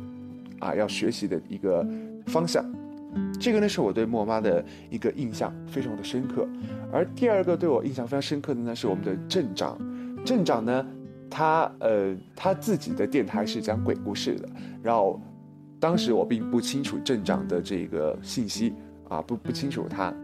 [0.60, 1.86] 啊，要学习的一个
[2.26, 2.64] 方向，
[3.40, 6.46] 这个呢是我对莫妈的一个印象非常的深刻，
[6.92, 9.78] 而第二个对我印象非常深刻的呢是我们的镇长，
[10.24, 10.86] 镇长呢。
[11.28, 14.48] 他呃，他自己的电台是讲鬼故事的，
[14.80, 15.20] 然后
[15.80, 18.72] 当时我并不清楚镇长的这个信息
[19.08, 20.14] 啊，不不清楚他，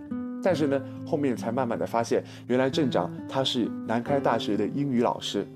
[0.42, 5.46] 但是呢，后面才慢慢的发现，原来镇长他是南开大学的英语老师。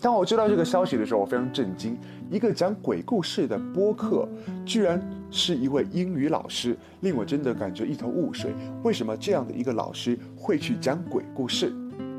[0.00, 1.98] 当我知道这个消息的时候，我非常震惊，
[2.30, 4.28] 一个讲鬼故事的播客，
[4.64, 8.52] 居然是一位英语老师，令我真的感觉一头雾水。
[8.84, 11.72] 为什么这样的一个老师会去讲鬼故事？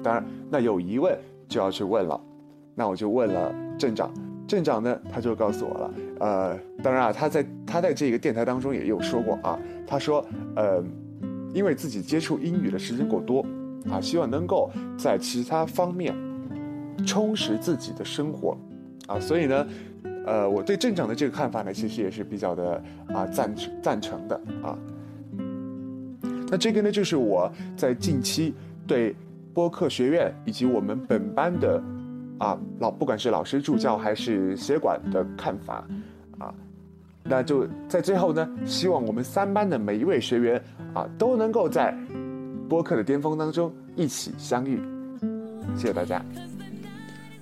[0.04, 2.20] 当然，那有疑问就要去问了。
[2.76, 4.12] 那我就问了镇长，
[4.48, 10.84] 镇长呢，他就告诉我了，呃，当然啊，他在他在这个电台当中也有说过啊，他说，呃，
[11.54, 13.46] 因为自己接触英语的时间过多，
[13.90, 16.16] 啊，希望能够在其他方面
[17.06, 18.58] 充实自己的生活，
[19.08, 19.68] 啊，所以呢，
[20.26, 22.84] 呃，我对镇长的这个看法呢，其实也是比较的
[23.14, 24.78] 啊赞赞成的啊。
[26.50, 28.54] 那这个呢，就是我在近期
[28.88, 29.16] 对
[29.54, 31.82] 播客学院以及我们本班的。
[32.40, 35.86] 啊，老不管是老师助教还是协管的看法，
[36.38, 36.56] 啊，
[37.30, 40.60] 那就在最后呢，希望我们三班的每一位学员
[40.96, 41.96] 啊，都能够在
[42.68, 44.82] 播客的巅峰当中一起相遇。
[45.76, 46.26] 谢谢大家。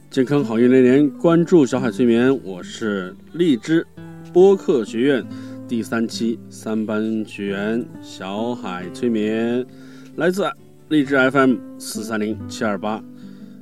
[0.10, 3.86] 健康好运连连，关注小海催眠，我是荔枝
[4.34, 5.26] 播客学院
[5.68, 9.66] 第三期三班学员小海催眠，
[10.18, 10.44] 来自
[10.90, 13.02] 荔枝 FM 四三零七二八。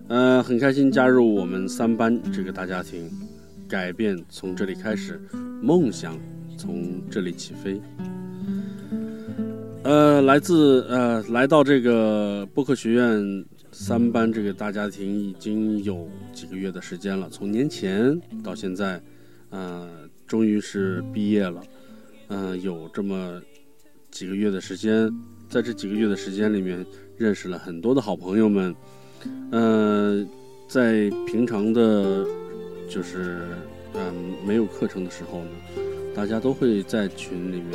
[0.08, 3.10] 呃，很开心加入我们三班这个大家庭，
[3.68, 5.20] 改变从这里开始，
[5.62, 6.18] 梦想
[6.58, 7.82] 从这里起飞。
[9.84, 19.02] 呃，来自呃，来到这个播客学院三班这个大家庭已经有几个月的时间了，从年前到现在，
[19.50, 19.88] 呃，
[20.26, 21.62] 终于是毕业了，
[22.30, 23.40] 嗯，有这么
[24.10, 25.12] 几个月的时间，
[25.50, 26.84] 在这几个月的时间里面，
[27.18, 28.76] 认识了很多的好朋友们。
[29.52, 30.28] 嗯，
[30.68, 32.26] 在平常的，
[32.88, 33.48] 就是
[33.94, 34.14] 嗯
[34.46, 35.50] 没有课程的时候呢，
[36.16, 37.72] 大家都会在群里面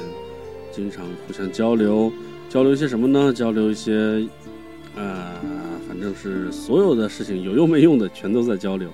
[0.73, 2.13] 经常互相交流，
[2.49, 3.33] 交流一些什么呢？
[3.33, 3.93] 交流一些，
[4.97, 5.35] 呃，
[5.89, 8.89] 反正是所有的事情有用没用的全都在交流，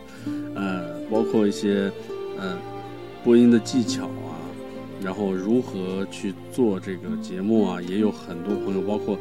[0.54, 1.90] 呃，包括一些
[2.38, 2.56] 呃
[3.22, 4.40] 播音的技巧啊，
[5.02, 9.18] 然后如何去做这个节目啊，也有很多朋友，包括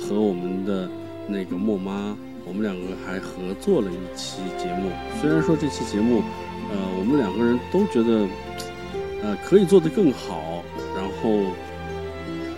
[0.00, 0.88] 和我们的
[1.28, 2.16] 那个莫妈。
[2.46, 4.90] 我们两个还合作了一期节目，
[5.20, 6.22] 虽然说这期节目，
[6.70, 8.28] 呃，我们两个人都觉得，
[9.22, 10.62] 呃，可以做得更好，
[10.94, 11.52] 然后，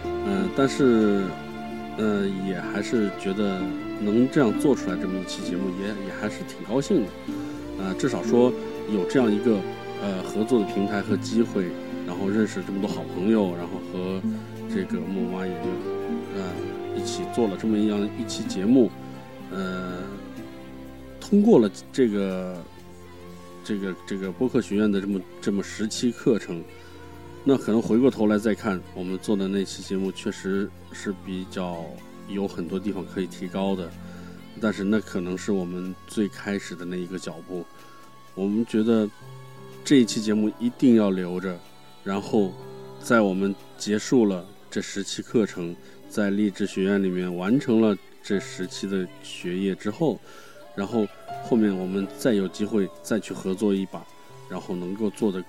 [0.05, 1.25] 嗯，但是，
[1.97, 3.61] 呃，也还是觉得
[4.01, 7.13] 能这样做出来这么一期节目，也也还是挺高兴的。
[7.79, 8.53] 呃，至少说
[8.93, 9.59] 有这样一个
[10.03, 11.67] 呃合作的平台和机会，
[12.07, 14.21] 然后认识这么多好朋友，然后和
[14.75, 15.69] 这个木马也就
[16.35, 16.43] 呃
[16.97, 18.91] 一起做了这么一样一期节目，
[19.57, 20.03] 呃，
[21.19, 22.63] 通过了这个
[23.65, 26.63] 这个这个播客学院的这么这么十期课程。
[27.43, 31.85] 那可能回过头来再看，我们做的那期节目确实是比较
[32.29, 33.89] 有很多地方可以提高的，
[34.61, 37.65] 但是那可能是我们最开始的那一个脚步。
[38.35, 39.09] 我们觉得
[39.85, 41.57] 这一期节目一定要留着，
[42.03, 42.53] 然后
[43.01, 45.75] 在我们结束了这十期课程，
[46.11, 47.97] 在励志学院里面完成了
[48.27, 50.19] 这时期的学业之后，
[50.75, 51.07] 然后
[51.45, 54.05] 后面我们再有机会再去合作一把，
[54.51, 55.41] 然后能够做得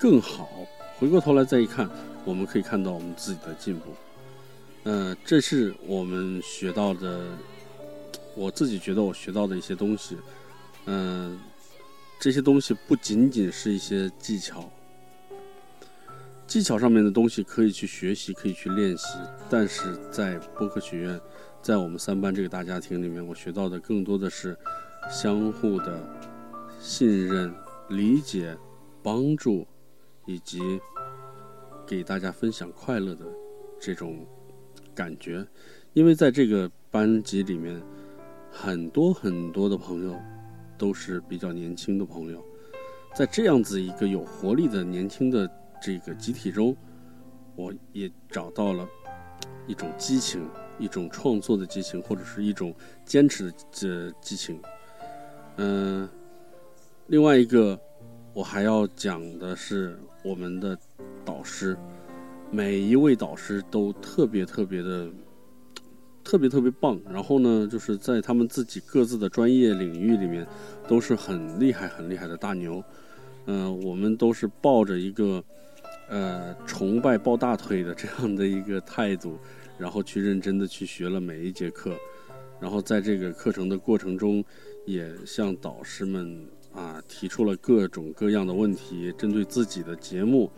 [0.00, 0.48] 更好。
[0.96, 1.88] 回过头来再一看，
[2.24, 3.94] 我们可以看到我们自己的进步。
[4.82, 7.24] 嗯，这是我们学到的，
[8.34, 10.16] 我自己觉得我学到的一些东西。
[10.86, 11.38] 嗯，
[12.18, 14.68] 这些东西不仅仅是一些技巧，
[16.48, 19.06] 技巧上面的东西可以去学习，可以去练习。
[19.48, 21.20] 但是在播客学院，
[21.62, 24.56] 在我们三班这个大家庭里面，我学到的更多的是
[25.10, 26.00] 相互的
[26.78, 27.54] 信任、
[27.88, 28.56] 理解、
[29.02, 29.66] 帮助。
[30.26, 30.78] 以及
[31.86, 33.24] 给大家分享快乐的
[33.80, 34.26] 这种
[34.94, 35.42] 感觉，
[35.94, 37.82] 因为在这个班级里面，
[38.52, 40.14] 很多很多的朋友
[40.76, 42.44] 都是比较年轻的朋友，
[43.14, 45.50] 在这样子一个有活力的年轻的
[45.80, 46.76] 这个集体中，
[47.56, 48.86] 我也找到了
[49.66, 50.46] 一种激情，
[50.78, 52.74] 一种创作的激情，或者是一种
[53.04, 54.60] 坚持的激情。
[55.56, 56.08] 嗯，
[57.06, 57.78] 另外一个
[58.32, 59.98] 我还要讲的是。
[60.24, 60.76] 我们的
[61.24, 61.78] 导师，
[62.50, 65.08] 每一位导师都特别特别的，
[66.24, 67.00] 特别特别棒。
[67.08, 70.44] 然后呢，就是在他们自己各自的专业领域里面，
[70.88, 72.82] 都是很厉害、很厉害的大牛。
[73.46, 75.42] 嗯，我们都是抱着一个
[76.10, 79.38] 呃崇拜抱大腿的这样的一个态度，
[79.78, 81.96] 然后去认真的去学了每一节课。
[82.60, 84.44] 然后在这个课程的过程中，
[84.84, 86.46] 也向导师们。
[86.74, 90.48] 啊，提出了各种各样的问题，针对自己的节目，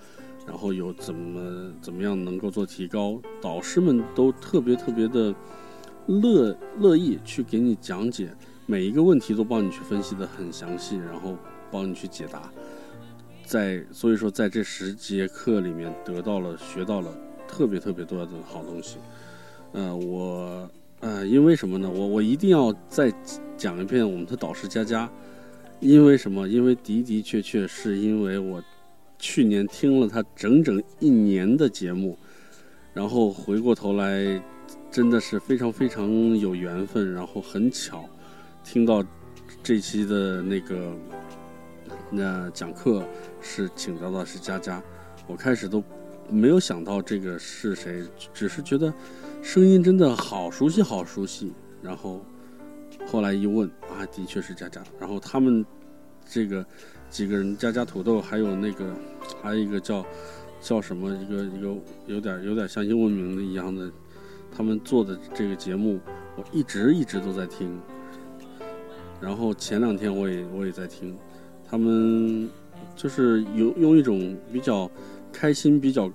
[0.46, 5.34] 然后有怎么怎么样能够做提高，导师们都特别特别的
[6.06, 8.34] 乐乐意去给你讲解，
[8.66, 11.38] 每一个问题都帮你去分析的很详细，然后
[11.70, 12.52] 帮你去解答。
[13.46, 17.16] 在所以说，在这十节课里面得到了学到了
[17.50, 18.98] 特别特别多的好东西。
[19.72, 20.70] 呃，我
[21.00, 21.90] 呃，因为什么呢？
[21.90, 23.12] 我我一定要再
[23.56, 25.10] 讲一遍我们的导师佳佳。
[25.80, 26.46] 因为什么？
[26.46, 28.62] 因为的的确确是因为我
[29.18, 32.18] 去年听了他整整一年的节目，
[32.92, 34.42] 然后回过头来，
[34.90, 38.04] 真的是非常非常有缘分，然后很巧
[38.62, 39.02] 听到
[39.62, 40.94] 这期的那个
[42.10, 43.02] 那讲课
[43.40, 44.82] 是请到的是佳佳，
[45.26, 45.82] 我开始都
[46.30, 48.92] 没有想到这个是谁，只是觉得
[49.42, 51.52] 声音真的好熟悉，好熟悉，
[51.82, 52.24] 然后。
[53.06, 54.80] 后来一问啊，的确是佳佳。
[54.98, 55.64] 然后他们
[56.28, 56.64] 这个
[57.08, 58.94] 几个人，佳佳土豆，还有那个，
[59.42, 60.04] 还有一个叫
[60.60, 61.74] 叫什么，一个一个
[62.06, 63.90] 有点有点像英文名的一样的，
[64.54, 65.98] 他们做的这个节目，
[66.36, 67.80] 我一直一直都在听。
[69.20, 71.16] 然后前两天我也我也在听，
[71.68, 72.48] 他们
[72.94, 74.88] 就是有用一种比较
[75.32, 76.10] 开心、比较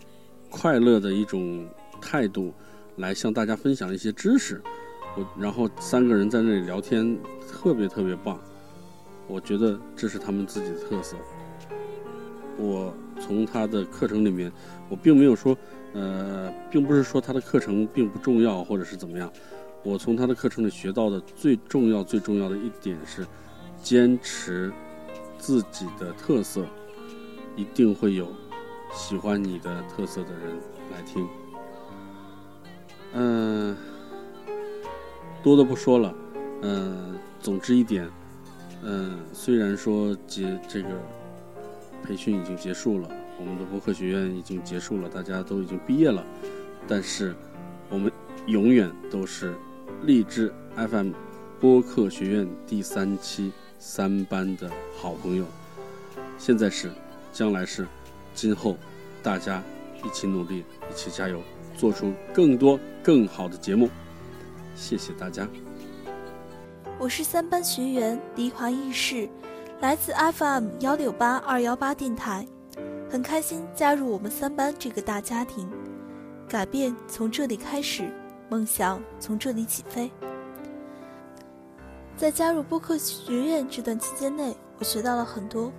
[0.50, 1.68] 快乐的一种
[2.02, 2.54] 态度
[2.98, 4.62] 来向大家分享一些知识。
[5.18, 8.40] 我然后三个人在那里聊天，特别特别棒。
[9.28, 11.16] 我觉得这是他们自己的特色。
[12.58, 14.52] 我从他的课程里面，
[14.90, 15.58] 我并没有说，
[15.94, 19.32] 呃，并不是说他的课程并不重要或者是怎么样。
[19.84, 23.26] 我从他的课程里学到的最重要、最重要的一点是，
[23.82, 24.72] 坚持
[25.38, 26.66] 自己的特色，
[27.56, 28.28] 一定会有
[28.96, 30.58] 喜欢你的特色的人
[30.92, 31.28] 来听。
[33.14, 33.78] 嗯。
[35.44, 36.16] 多的不说了，
[36.64, 38.10] 嗯，总之一点，
[38.82, 40.90] 嗯，虽然说结这个
[42.02, 43.08] 培训已经结束了，
[43.40, 46.26] 我们的播客学院已经结束了，大家都已经毕业了，
[46.88, 47.36] 但是
[47.92, 48.12] 我们
[48.48, 49.54] 永远都是
[50.02, 51.12] 励志 FM
[51.60, 54.68] 播客学院第三期三班的
[54.98, 55.46] 好朋友，
[56.40, 56.90] 现在是，
[57.32, 57.88] 将来是，
[58.36, 58.76] 今后
[59.24, 59.64] 大家
[60.04, 61.42] 一起努力，一起加油，
[61.76, 63.90] 做出更多更好的节目。
[64.76, 65.48] 谢谢大家。
[67.00, 69.30] 我是三班学员黎华易世，
[69.80, 72.46] 来自 FM 幺六八二幺八电台，
[73.10, 75.70] 很开心加入我们三班这个大家庭。
[76.48, 78.12] 改变从这里开始，
[78.50, 80.12] 梦想从这里起飞。
[82.18, 85.72] 在加入播客学院这段期间内，我学到了很多，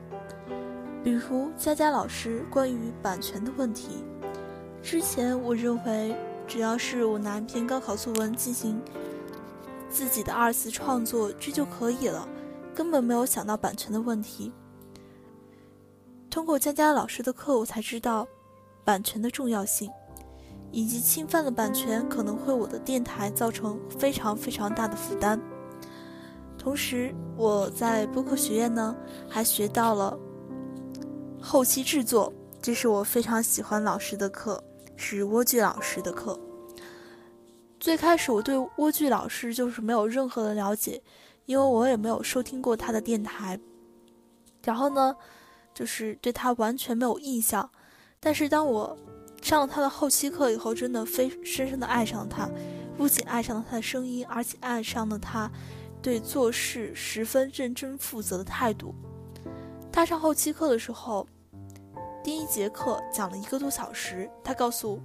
[1.07, 4.05] 比如佳佳老师关于版权的问题。
[4.83, 6.17] 之前我认为，
[6.49, 8.83] 只要是我拿一篇高考作文进行
[9.89, 12.29] 自己的二次创作，这就可以了，
[12.75, 14.53] 根本没有想到版权的问题。
[16.29, 18.27] 通过佳佳老师的课，我才知道
[18.85, 19.89] 版权的重要性。
[20.73, 25.41] 以及侵犯了版权可能会我的电台造成非常非常大的负担。
[26.59, 28.97] 同时，我在播客学院呢
[29.29, 30.19] 还学到了
[31.49, 34.61] 后期制作，这是我非常喜欢老师的课，
[34.97, 36.37] 是蜗苣老师的课。
[37.79, 41.01] 最开始我对蜗苣老师就是没有任何的了解，
[41.45, 43.61] 因为我也没有收听过他的电台，
[44.65, 45.15] 然后呢，
[45.73, 47.71] 就是对他完全没有印象。
[48.19, 48.99] 但是当我
[49.41, 52.51] 上了他的后期课以后，真的非深深的爱上了他，
[52.97, 55.49] 不仅爱上了他的声音，而且爱上了他
[56.03, 58.93] 对做事十分认真负责的态度。
[59.93, 61.27] 他上后期课的时候，
[62.27, 65.01] 第一节课讲了一个多小时，他告诉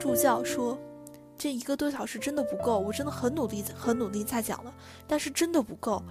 [0.00, 0.78] 助教说
[1.36, 4.72] ：“这一个多小时真的不够，我真的很努力，很努力在讲了，
[5.06, 6.02] 但是真的不够，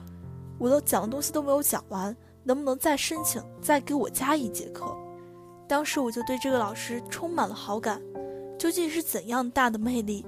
[0.59, 4.95] 我的讲的东西都没有讲完，能不能再申请，再给我加一节课？”
[5.67, 7.99] 当时我就对这个老师充满了好感，
[8.59, 10.23] 究竟是怎样大的魅力，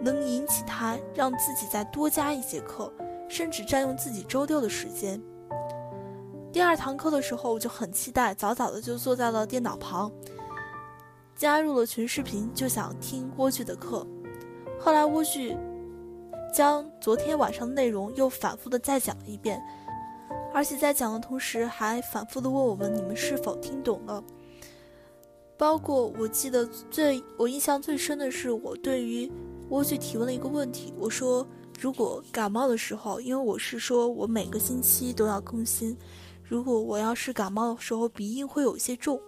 [0.00, 2.92] 能引起他让自己再多加一节课，
[3.28, 5.22] 甚至占用自己周六的时间？
[6.54, 10.08] 第二堂课的时候，我就很期待，早早的就坐在了电脑旁，
[11.34, 14.06] 加入了群视频，就想听蜗苣的课。
[14.78, 15.58] 后来蜗苣
[16.54, 19.60] 将昨天晚上的内容又反复的再讲了一遍，
[20.54, 24.22] 而且在讲的同时还反复的问我们：你们是否听懂了？
[25.58, 29.28] 包括我记得最我印象最深的是，我对于
[29.70, 30.94] 蜗苣提问了一个问题。
[31.00, 31.44] 我说，
[31.80, 35.96] 如果感冒的时候，因为我是说我每个星期都要更新，
[36.44, 39.20] 如果我要是感冒的时候鼻音会有些重，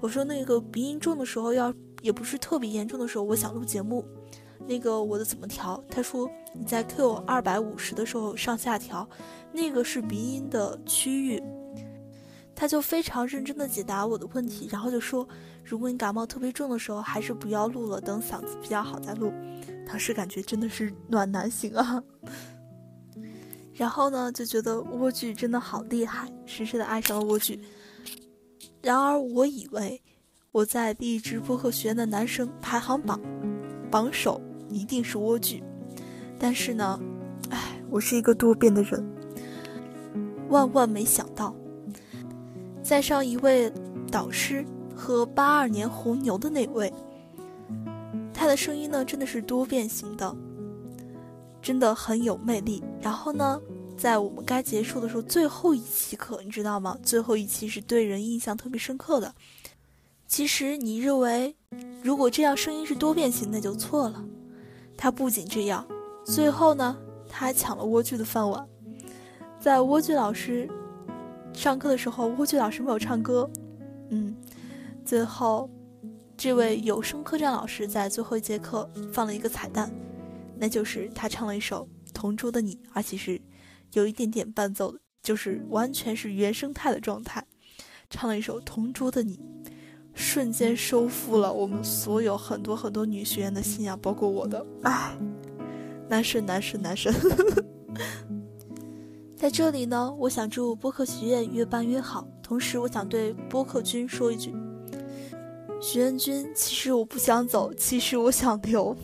[0.00, 4.04] 我说那个鼻音重的时候要也不是特别严重的时候，我想录节目，
[4.66, 5.82] 那个我的怎么调？
[5.88, 9.08] 他说你在 Q 二百五十的时候上下调，
[9.52, 11.42] 那个是鼻音的区域。
[12.54, 15.26] 他就非常认真的解答我的问题，然后就说。
[15.68, 19.32] 如果你感冒特别重的时候，还是不要录了，等嗓子比较好再录。
[19.84, 22.00] 当时感觉真的是暖男型啊。
[23.76, 27.58] 然后呢，就觉得蜗苣真的好厉害，深深的爱上了蜗苣。
[28.82, 30.02] 然而，我以为
[30.50, 33.20] 我在励志播客学院的男生排行榜
[33.90, 35.62] 榜首一定是蜗苣，
[36.38, 36.98] 但是呢，
[37.50, 39.06] 唉，我是一个多变的人，
[40.48, 41.54] 万万没想到，
[42.82, 43.70] 在上一位
[44.10, 44.64] 导师。
[44.98, 46.90] 和八二年红牛的那位，
[48.32, 50.34] 他的声音呢，真的是多变型的，
[51.66, 52.80] 真的很有魅力。
[53.00, 53.60] 然后呢，
[53.96, 56.96] 在我们该结束的时候，最后一期课，你知道吗？
[57.02, 59.34] 最后一期是对人印象特别深刻的。
[60.28, 61.56] 其实你认为，
[62.04, 64.24] 如果这样声音是多变型，那就错了。
[64.96, 65.84] 他不仅这样，
[66.24, 66.96] 最后呢，
[67.28, 68.64] 他还抢了蜗苣的饭碗。
[69.58, 70.70] 在蜗苣老师
[71.52, 73.50] 上课的时候，蜗苣老师没有唱歌，
[74.10, 74.36] 嗯。
[75.04, 75.68] 最后，
[76.36, 79.90] 这位有声客栈老师在最后一节课放了一个彩蛋，
[80.58, 83.40] 那就是他唱了一首《同桌的你》，而且是
[83.92, 87.46] 有一点点伴奏的，就是完全是原生态的状态，
[88.08, 89.36] 唱了一首《同桌的你》，
[90.14, 95.16] 瞬间收复了我们所有很多很多女学员的心啊，包括我的，唉，
[96.08, 97.12] 男神男神男神。
[99.36, 104.54] 在这里呢，我想祝播客学院越办越好，同时我想对播客君说一句。
[105.78, 108.96] 徐恩君，其实我不想走，其实我想留。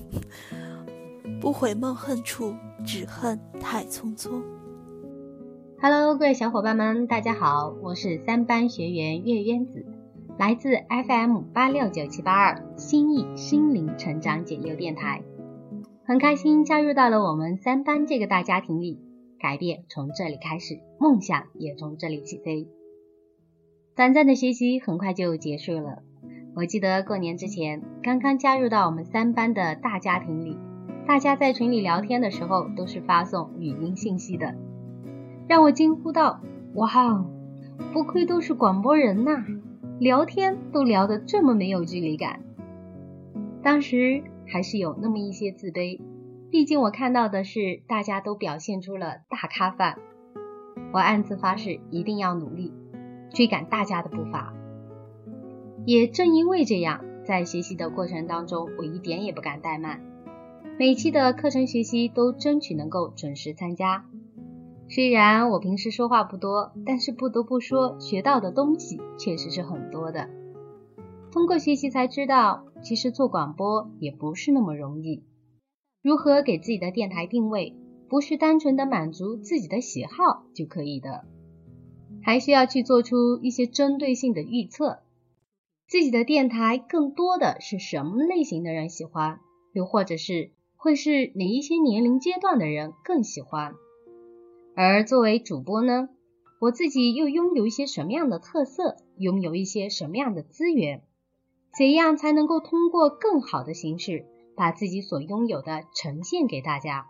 [1.43, 4.45] 不悔梦恨处，只恨太匆匆。
[5.81, 9.85] Hello，各位小伙伴们，大家好，我是三班学员月渊子，
[10.39, 15.25] 来自 FM 八六九七八二心意心灵成长解忧电台，
[16.05, 19.01] 很开心加入到了我们三班这个大家庭里，
[19.41, 22.69] 改变从这里开始，梦想也从这里起飞。
[23.97, 26.05] 短暂的学习很快就结束了。
[26.55, 30.57] 我记得过年之前刚刚加入到我们三班的大家庭里，
[31.07, 34.55] 大家在群里聊天的时候都是发送语音信息的，
[35.49, 36.41] 让我惊呼道
[36.75, 37.27] ：“哇哦，
[37.93, 39.45] 不愧都是广播人呐，
[39.99, 42.41] 聊天都聊得这么没有距离感。”
[43.63, 46.01] 当时还是有那么一些自卑，
[46.51, 49.99] 毕竟我看到的是大家都表现出了大咖范，
[50.93, 52.73] 我暗自发誓一定要努力
[53.31, 54.55] 追赶大家的步伐。
[55.85, 60.01] 也正因为这样，在学习的过程当中，我一点也不敢怠慢，
[60.83, 64.05] 每期的课程学习都争取能够准时参加。
[64.89, 70.29] 虽然我平时说话不多，但是不得不说，学到的东西确实是很多的。
[71.31, 75.23] 通过学习才知道，其实做广播也不是那么容易。
[76.03, 77.77] 如何给自己的电台定位，
[78.09, 81.25] 不是单纯的满足自己的喜好就可以的，
[82.25, 84.99] 还需要去做出一些针对性的预测。
[85.87, 89.39] 自己的电台更多的是什么类型的人喜欢，
[89.73, 90.51] 又或者是
[90.83, 93.75] 会是哪一些年龄阶段的人更喜欢？
[94.75, 96.09] 而作为主播呢，
[96.61, 101.05] 我自己又拥有一些什么样的特色，拥有一些什么样的资源？
[101.79, 104.27] 怎样才能够通过更好的形式
[104.57, 107.07] 把自己所拥有的呈现给大家？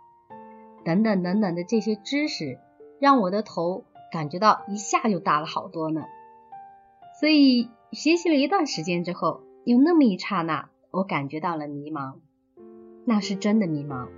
[0.84, 2.58] 等等等等的这些知识，
[3.00, 6.04] 让我的头感觉到一下就大了好多呢。
[7.18, 12.16] 所以学习了一段时间之后，有那么一刹那，我感觉到了迷茫，
[13.04, 14.08] 那是真的迷茫。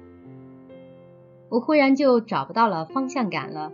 [1.49, 3.73] 我忽然就找不到了方向感了。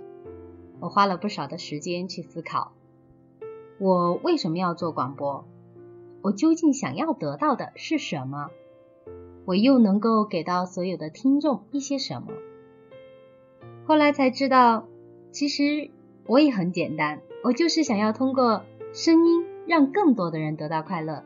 [0.81, 2.73] 我花了不少的时间去思考，
[3.79, 5.45] 我为什么要做广播？
[6.23, 8.51] 我究竟想要得到的是什么？
[9.47, 12.29] 我又能够给到所有的听众一些什么？
[13.87, 14.87] 后来才知道，
[15.33, 15.91] 其实
[16.27, 21.25] 我也很简单，我就是想要通过声音让更多的人得到快乐，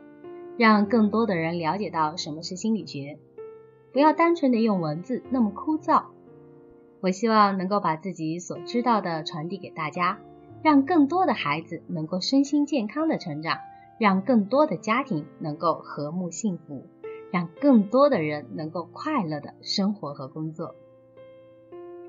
[0.57, 3.19] 让更多的人了解到什么是心理学，
[3.95, 6.03] 不要单纯的用文字那么枯燥。
[6.99, 10.19] 我希望能够把自己所知道的传递给大家，
[10.61, 13.57] 让更多的孩子能够身心健康的成长。
[13.97, 16.83] 让更多的家庭能够和睦幸福，
[17.31, 20.75] 让更多的人能够快乐的生活和工作。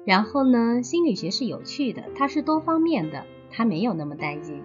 [0.05, 4.61] 然后呢，心理学是有趣的，它是多方面的，它没有那么单一，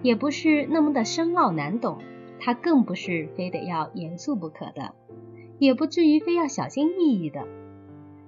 [0.00, 1.98] 也不是那么的深奥难懂，
[2.40, 4.94] 它更不是非得要严肃不可的，
[5.64, 7.46] 也不至于非要小心翼翼的。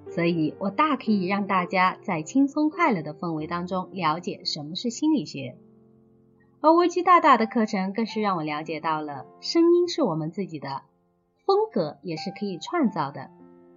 [0.08, 5.56] 所以我大可以让大家在轻松快乐的氛围当中了解什么是心理学。
[6.60, 10.82] 而维基大大的课程更是让我了解到了，声音是我们自己的
[11.44, 13.30] 风格，也是可以创造的。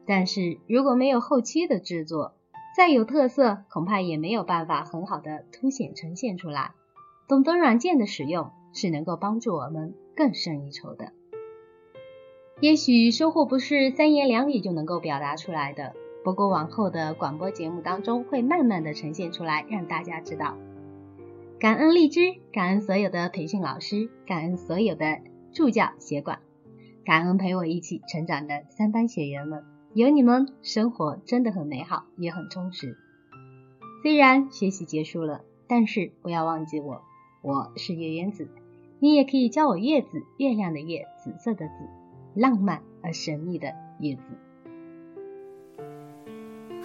[0.05, 2.35] 但是如果没有后期的制作，
[2.77, 6.73] 再有特色，恐怕也没有办法很好的凸显呈现出来。
[7.27, 11.11] 懂得软件的使用，是能够帮助我们更胜一筹的。
[12.59, 15.93] 也许收获不是三言两语就能够表达出来的，
[16.23, 20.57] 不过往后的广播节目当中，会慢慢的呈现出来，让大家知道。
[21.59, 25.19] 感恩荔枝，感恩所有的培训老师，感恩所有的
[25.53, 26.39] 助教协管，
[27.05, 32.97] 感恩陪我一起成长的三班学员们，有你们，生活真的很美好，也很充实。
[34.01, 37.03] 虽然学习结束了，但是不要忘记我，
[37.43, 38.49] 我是月圆子，
[38.99, 41.73] 你也可以叫我月子，月亮的月，紫色的紫，
[42.37, 44.21] 浪漫而神秘的叶子。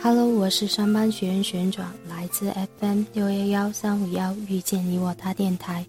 [0.03, 5.85] Hello，我是上班学院学院长，来自 FM 六幺幺三五幺遇见你我他电台，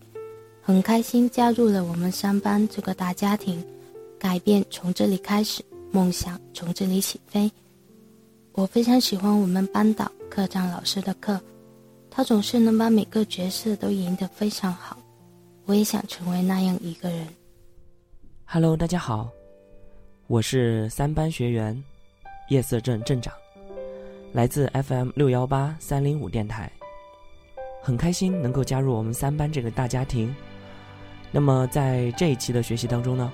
[0.62, 3.64] 很开心加入了我们上班这个大家庭，
[4.20, 7.50] 改变从这里开始，梦想从这里起飞。
[8.52, 11.40] 我非常喜欢我们班导课长老师的课，
[12.12, 14.98] 他总是能把每个角色都演得非常好，
[15.64, 17.26] 我也想成为那样一个人。
[18.46, 19.32] Hello，大家好，
[20.34, 21.80] 我是三班学员
[22.50, 23.32] 夜色镇镇长。
[24.32, 26.72] 来自 FM 六幺八三零五电台，
[27.84, 30.36] 很开心能够加入我们三班这个大家庭。
[31.32, 33.32] 那么在这一期的学习当中呢，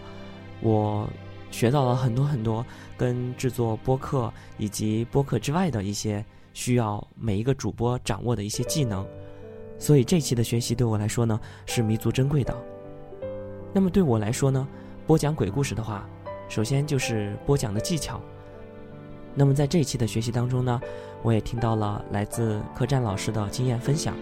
[0.59, 1.09] 我
[1.51, 2.65] 学到了很多很多
[2.97, 6.21] 跟制作播客以及播客之外的一些
[6.51, 9.07] 需要每一个主播掌握的一些技能。
[9.77, 12.53] 所以这期的学习对我来说呢是弥足珍贵的。
[13.73, 14.67] 那么对我来说呢，
[15.07, 16.05] 播讲鬼故事的话，
[16.49, 18.19] 首先就是播讲的技巧。
[19.35, 20.81] 那么在这一期的学习当中呢，
[21.21, 24.17] 我也听到了来自客栈老师的经验分享，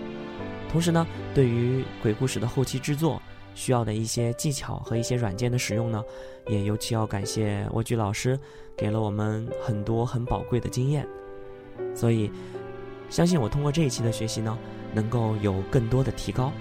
[0.69, 3.19] 同时呢，对于鬼故事的后期制作
[3.55, 6.03] 需要的一些技巧和一些软件的使用呢，
[6.47, 8.38] 也尤其要感谢蜗居老师
[8.75, 11.07] 给了我们很多很宝贵的经验。
[11.95, 12.30] 所以，
[13.09, 14.55] 相信我通过这一期的学习呢，
[14.93, 16.51] 能够有更多的提高，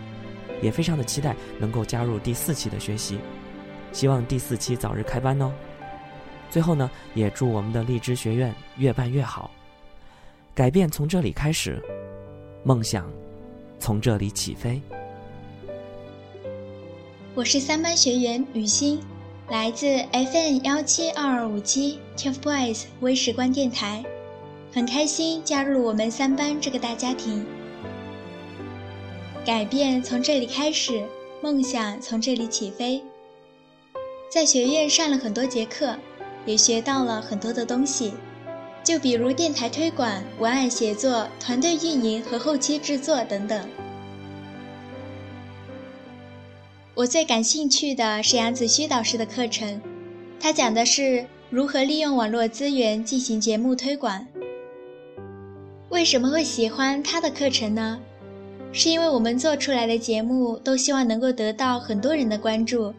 [0.62, 3.18] 也非常的期待能够加入第四期的学习，
[3.96, 5.50] 希望第四期早日开班哦。
[6.50, 9.50] 最后呢，也祝我们的荔枝学院越办越好。
[10.54, 11.82] 改变从这里开始，
[12.62, 13.10] 梦想
[13.78, 14.82] 从这里起飞。
[17.34, 19.00] 我是三班学员雨欣，
[19.48, 24.04] 来自 FM 幺七二二五七 TFBOYS 微时光电台，
[24.74, 27.46] 很开心加入我们三班这个大家庭。
[29.42, 31.02] 改变从这里开始，
[31.42, 33.02] 梦想从这里起飞。
[34.36, 35.96] 在学院上了很多节课。
[36.44, 38.12] 也学到了很多的东西，
[38.84, 43.66] 就比如电台推广、文案写作、团队运营和后期制作等等。
[46.94, 49.80] 我最感兴趣的是杨子虚导师的课程，
[50.38, 54.26] 他讲的是如何利用网络资源进行节目推广。
[55.88, 57.98] 为什么会喜欢他的课程呢？
[58.70, 62.92] 是因为我们做出来的节目都希望能够得到很多人的关注，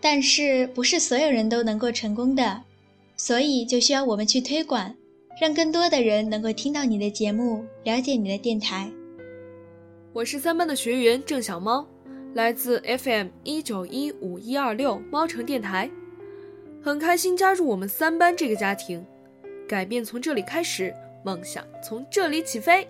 [0.00, 2.62] 但是不是所有人都能够成功的，
[3.16, 4.94] 所以就需要我们去推广，
[5.40, 8.90] 让更多的人能够听到你的节目，了解你的电台。
[10.12, 11.86] 我是三班的学员郑小猫。
[12.34, 15.90] 来自 FM 一九一五一二六猫城电台，
[16.82, 19.04] 很开心加入我们三班这个家庭。
[19.66, 20.94] 改变从这里开始，
[21.24, 22.86] 梦想从这里起飞。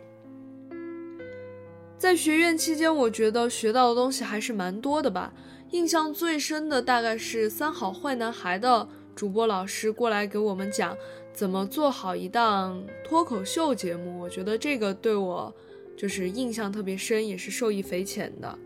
[1.97, 5.33] 在学院期间，我觉得学到的东西还是蛮多的吧。
[5.71, 10.97] 印象最深的大概是三好坏男孩的主播老师过来给我们讲
[11.33, 15.55] 怎么做好一档脱口秀节目，我觉得这个对我
[15.97, 18.59] 就是印象特别深，也是受益匪浅的。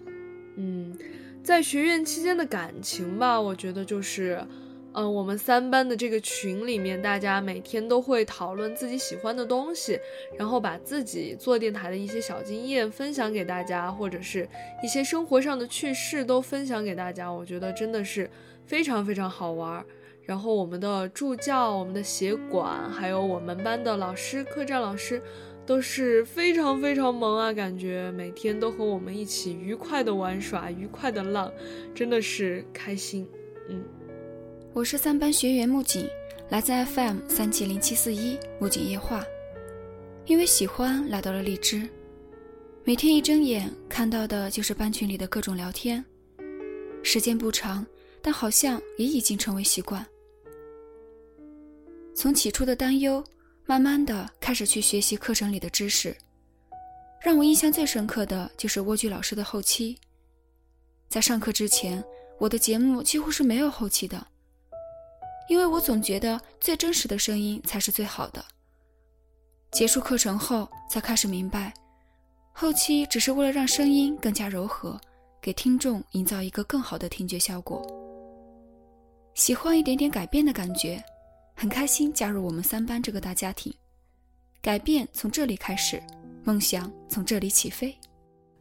[0.57, 0.97] 嗯，
[1.43, 4.45] 在学院期间的感情吧，我觉得就是，
[4.93, 9.99] 呃，我们三班的这个群里面，大家每天都会讨论自己喜欢的东西，
[10.39, 14.49] 然后把自己做电台的一些小经验分享给大家，或者是
[14.83, 17.31] 一些生活上的趣事都分享给大家。
[17.33, 18.31] 我觉得真的是
[18.67, 19.85] 非常非常好玩。
[20.25, 25.23] 然后我们的助教、我们的协管，还有我们班的老师、客栈老师。
[25.65, 31.53] 都是非常非常萌啊，感觉每天都和我们一起愉快的玩耍，愉快的浪，
[31.95, 33.29] 真的是开心。
[33.69, 33.81] 嗯，
[34.75, 36.09] 我是三班学员木槿，
[36.49, 39.23] 来自 FM 三七零七四一木槿夜话，
[40.25, 41.87] 因为喜欢来到了荔枝，
[42.83, 46.03] 每天一睁眼看到的就是班群里的各种聊天，
[47.03, 47.87] 时间不长，
[48.23, 50.05] 但好像也已经成为习惯。
[52.15, 53.23] 从起初的担忧。
[53.65, 56.15] 慢慢的开始去学习课程里的知识，
[57.21, 59.97] 让我印象最深刻的就是蜗居老师的后期。
[61.09, 62.03] 在上课之前，
[62.41, 64.27] 我的节目几乎是没有后期的，
[65.49, 68.45] 因为我总觉得最真实的声音才是最好的。
[69.71, 71.73] 结束课程后，才开始明白，
[72.53, 75.01] 后期只是为了让声音更加柔和，
[75.41, 77.83] 给听众营造一个更好的听觉效果。
[79.35, 81.03] 喜欢一点点改变的感觉。
[81.55, 83.73] 很开心加入我们三班这个大家庭，
[84.61, 86.03] 改变从这里开始，
[86.45, 87.95] 梦想从这里起飞。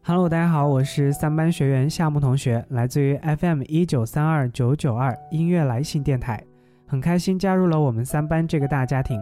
[0.03, 6.43] Hello，大家好，我是三班学员夏木同学，来自于 FM 一九三二九九二音乐来信电台，
[6.91, 9.17] 很开心加入了我们三班这个大家庭。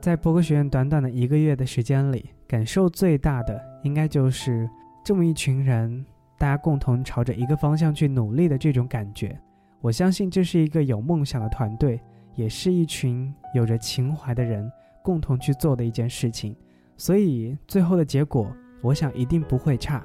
[0.00, 4.68] 在播客学院短短的一个月的时间里，感受最大的应该就是
[5.04, 6.04] 这么一群人，
[6.36, 9.38] 大家共同朝着一个方向去努力的这种感觉。
[9.80, 12.00] 我相信这是一个有梦想的团队。
[12.34, 14.68] 也是一群有着情怀的人
[15.02, 16.56] 共同去做的一件事情，
[16.96, 18.50] 所以最后的结果，
[18.80, 20.02] 我想一定不会差。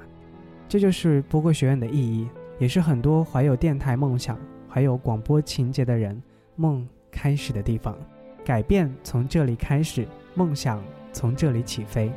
[0.68, 4.38] 这就是播客学院的意义，也是很多怀有电台梦想、
[4.68, 6.22] 怀有广播情节的人
[6.54, 6.86] 梦
[7.18, 7.98] 开始的地方。
[8.44, 10.80] 改变从这里开始，梦想
[11.12, 12.12] 从这里起飞。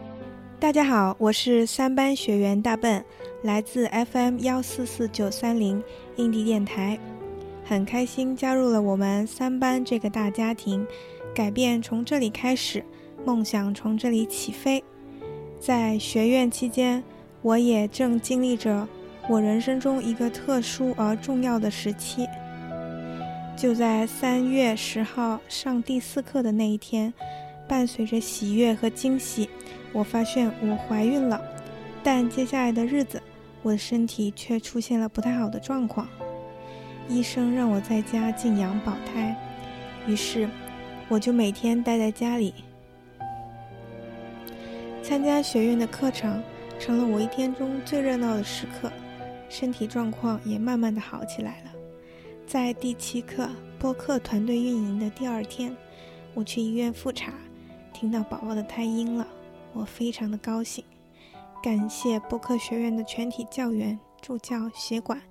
[0.59, 3.03] 大家好，我是三班学员大笨，
[3.41, 5.83] 来自 FM 幺四四九三零
[6.17, 6.99] 印地电台。
[7.65, 10.85] 很开心加入了我们三班这个大家庭，
[11.33, 12.85] 改变从这里开始，
[13.25, 14.83] 梦想从这里起飞。
[15.59, 17.03] 在学院期间，
[17.41, 18.87] 我也正经历着
[19.27, 22.27] 我人生中一个特殊而重要的时期。
[23.57, 27.13] 就在三月十号上第四课的那一天，
[27.67, 29.47] 伴随着喜悦和惊喜，
[29.93, 31.39] 我发现我怀孕了。
[32.03, 33.21] 但接下来的日子，
[33.61, 36.07] 我的身体却出现了不太好的状况。
[37.07, 39.35] 医生让我在家静养保胎，
[40.07, 40.49] 于是
[41.07, 42.53] 我就每天待在家里。
[45.03, 46.41] 参加学院的课程
[46.79, 48.91] 成了我一天中最热闹的时刻，
[49.49, 51.70] 身体状况也慢慢的好起来了。
[52.51, 53.47] 在第七课
[53.79, 55.73] 播客团队运营的第二天，
[56.33, 57.31] 我去医院复查，
[57.93, 59.25] 听到宝宝的胎音了，
[59.71, 60.83] 我非常的高兴。
[61.63, 65.21] 感谢播客学院的全体教员、助教、协管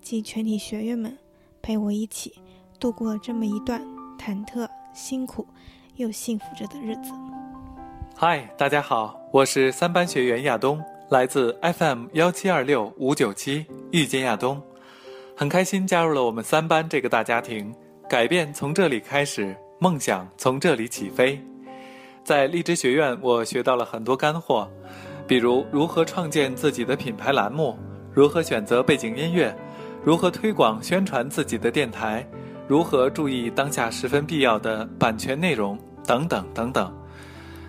[0.00, 1.14] 及全体学员们。
[1.60, 2.36] 陪我一起
[2.80, 3.82] 度过这么一段
[4.18, 5.46] 忐忑、辛苦
[5.96, 7.12] 又幸福着的日子。
[8.16, 14.58] 嗨，大家好，我是三班学员亚东，来自 FM 幺七二六五九七，遇见亚东，
[15.36, 17.74] 很开心加入了我们三班这个大家庭。
[18.08, 21.40] 改变从这里开始，梦想从这里起飞。
[22.22, 24.70] 在荔枝学院，我学到了很多干货，
[25.26, 27.78] 比如如何创建自己的品牌栏目，
[28.12, 29.56] 如何选择背景音乐。
[30.04, 32.26] 如何推广宣传自己的电台？
[32.68, 35.78] 如何注意当下十分必要的版权内容？
[36.06, 36.92] 等等等等。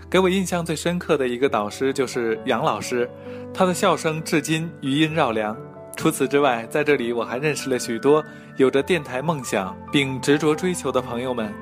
[0.09, 3.09] 给我印象最深刻的一个导师就是杨老师，
[3.53, 5.55] 他的笑声至今余音绕梁。
[5.95, 8.23] 除此之外，在这里我还认识了许多
[8.57, 11.53] 有着电台梦想并执着追求的朋友们。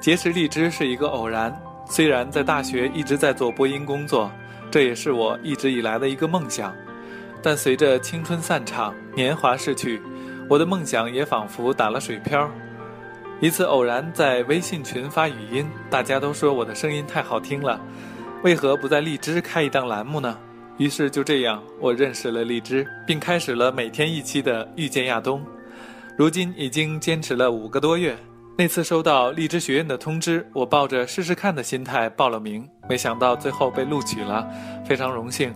[0.00, 1.54] 结识荔枝是一个偶然，
[1.86, 4.30] 虽然在大学一直在做播音工作，
[4.70, 6.74] 这也是我一直以来的一个梦想。
[7.42, 10.00] 但随着青春散场，年华逝去，
[10.48, 12.50] 我的梦想也仿佛打了水漂。
[13.40, 17.80] 一次偶然在微信群发语音，大家都说我的声音太好听了，
[18.42, 20.38] 为何不在荔枝开一档栏目呢？
[20.76, 25.40] 于是就这样，我认识了荔枝，并开始了每天一期的遇见亚东。
[26.16, 28.16] 如今已经坚持了五个多月。
[28.56, 34.48] 那次收到荔枝学院的通知，我抱着试试看的心态报了名，没想到最后被录取了，
[34.86, 35.52] 非常荣幸。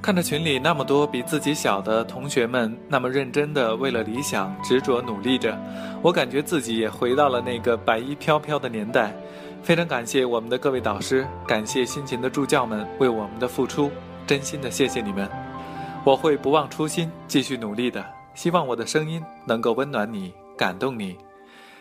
[0.00, 5.54] 看着群里那么多比自己小的同学们那么认真的为了理想执着努力着，
[6.00, 9.14] 我感觉自己也回到了那个白衣飘飘的年代。
[9.62, 13.90] 非常感谢我们的各位导师，感谢辛勤的助教们为我们的付出，
[14.30, 15.28] 真心的谢谢你们。
[16.06, 18.00] 我会不忘初心，继续努力的。
[18.32, 21.18] 希望我的声音能够温暖你，感动你。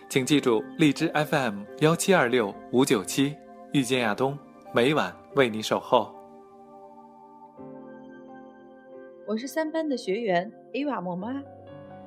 [0.09, 3.35] 请记住，荔枝 FM 幺七二六五九七，
[3.71, 4.35] 遇见亚东，
[4.73, 6.11] 每晚为你守候。
[9.27, 11.43] 我是三班的学员 A 娃莫妈，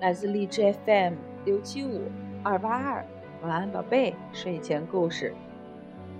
[0.00, 1.14] 来自荔枝 FM
[1.44, 2.10] 六七五
[2.42, 3.06] 二八二，
[3.42, 5.32] 晚安宝贝，睡前故事，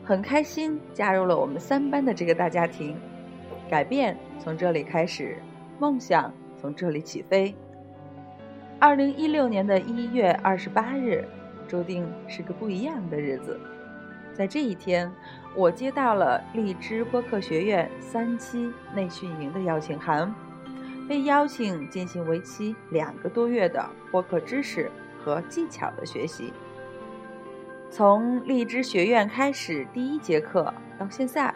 [0.04, 2.96] 很开心加入了我们三班的这个大家庭，
[3.72, 5.38] 改变从这里开始，
[5.78, 7.54] 梦想从这里起飞。
[8.78, 11.26] 二零一六年的一月二十八日，
[11.66, 13.58] 注定是个不一样的日子，
[14.34, 15.10] 在这一天，
[15.56, 20.30] 我接到了荔枝播客学院三期内训营的邀请函。
[21.08, 26.52] 被邀请进行为期两个多月的播客知识和技巧的学习。
[27.90, 31.54] 从荔枝学院开始第一节课到现在，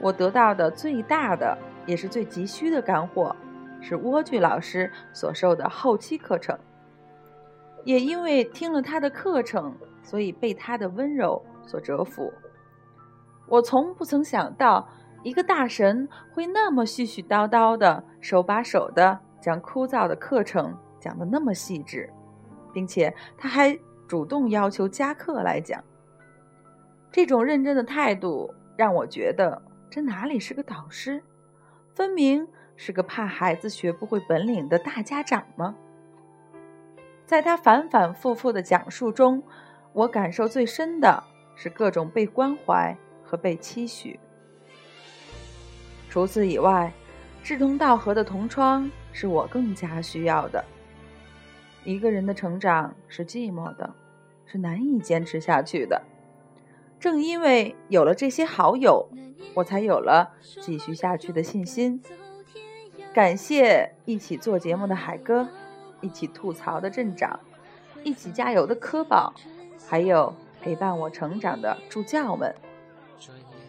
[0.00, 3.34] 我得到的最大的也是最急需的干货，
[3.80, 6.58] 是莴苣老师所授的后期课程。
[7.84, 12.32] 也因为听了他的课程，所以被他的温柔所折服。
[13.48, 14.88] 我从不曾想到。
[15.24, 22.08] 一个大神会那么絮絮叨叨的、手把手的将枯燥的课程讲得那么细致，
[22.72, 23.76] 并且他还
[24.06, 25.82] 主动要求加课来讲。
[27.10, 29.60] 这种认真的态度让我觉得，
[29.90, 31.22] 这哪里是个导师，
[31.94, 35.74] 分明是个怕孩子学不会本领的大家长吗？
[37.24, 39.42] 在他反反复复的讲述中，
[39.94, 41.24] 我感受最深的
[41.56, 44.20] 是各种被关怀和被期许。
[46.10, 46.92] 除此以外，
[47.42, 50.62] 志同道合的同窗是我更加需要的。
[51.84, 53.94] 一个人的成长是寂寞的，
[54.44, 56.02] 是难以坚持下去的。
[57.00, 59.08] 正因为有了这些好友，
[59.54, 62.02] 我才有了继续下去的信心。
[63.12, 65.48] 感谢一起做节目的海哥，
[66.00, 67.40] 一起吐槽的镇长，
[68.02, 69.32] 一起加油的科宝，
[69.88, 72.54] 还有陪伴我成长的助教们。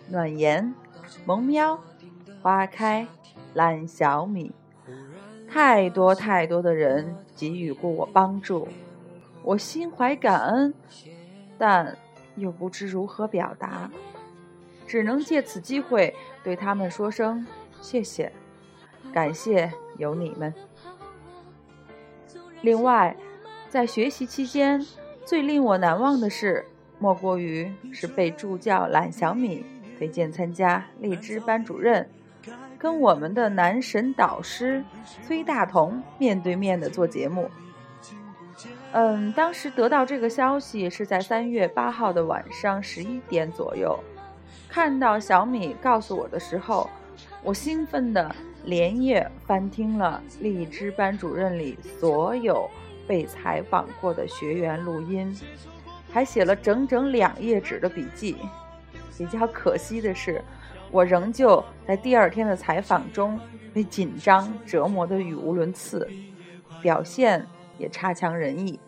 [0.09, 0.73] 暖言，
[1.25, 1.80] 萌喵。
[2.41, 3.05] 花开，
[3.53, 4.53] 烂小米，
[5.51, 8.65] 太多太多的人给予过我帮助，
[9.43, 10.73] 我心怀感恩，
[11.57, 11.97] 但
[12.39, 13.89] 又不知如何表达，
[14.87, 17.45] 只能借此机会对他们说声
[17.81, 18.31] 谢谢，
[19.13, 20.53] 感谢有你们。
[22.61, 23.15] 另外，
[23.69, 24.85] 在学习期间，
[25.25, 26.65] 最令我难忘的事，
[26.97, 29.65] 莫过于是被助教懒小米
[29.97, 32.09] 推荐参加荔枝班主任。
[32.77, 34.81] 跟我们的男神导师
[35.23, 37.49] 崔大同面对面的做节目。
[38.91, 43.97] 嗯，当时得到这个消息是在三月八号的晚上十一点左右。
[44.67, 46.89] 看到小米告诉我的时候，
[47.43, 48.35] 我兴奋的
[48.65, 52.69] 连夜翻听了荔枝班主任里所有
[53.07, 55.35] 被采访过的学员录音，
[56.11, 58.37] 还写了整整两页纸的笔记。
[59.17, 60.43] 比较可惜的是。
[60.91, 63.39] 我仍旧在第二天的采访中
[63.71, 66.09] 被紧张折磨得语无伦次，
[66.81, 67.45] 表现
[67.80, 68.80] 也差强人意。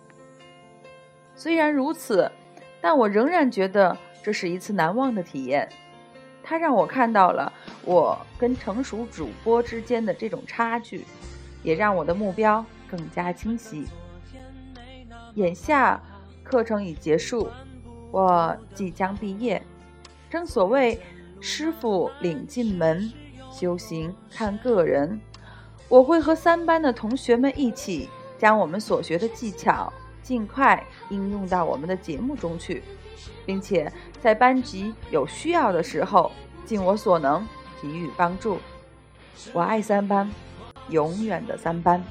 [1.33, 2.31] 虽然如此，
[2.79, 5.67] 但我仍然觉得这是一次难忘的体验。
[6.43, 7.51] 它让我看到了
[7.83, 11.05] 我跟成熟主播之间的这种差距，
[11.63, 13.87] 也让我的目标更加清晰。
[15.33, 15.99] 眼下
[16.43, 17.49] 课程已结束，
[18.11, 19.59] 我即将毕业。
[20.29, 20.99] 正所谓。
[21.43, 23.11] 师傅领进门，
[23.51, 25.19] 修行看个人。
[25.89, 28.07] 我会和三班的同学们一起，
[28.41, 32.81] 将我们所学的技巧尽快应用到我们的节目中去，
[33.45, 36.31] 并且在班级有需要的时候，
[36.65, 37.47] 尽我所能
[37.79, 38.57] 给予帮助。
[39.53, 40.27] 我爱三班，
[40.89, 42.03] 永远的三班。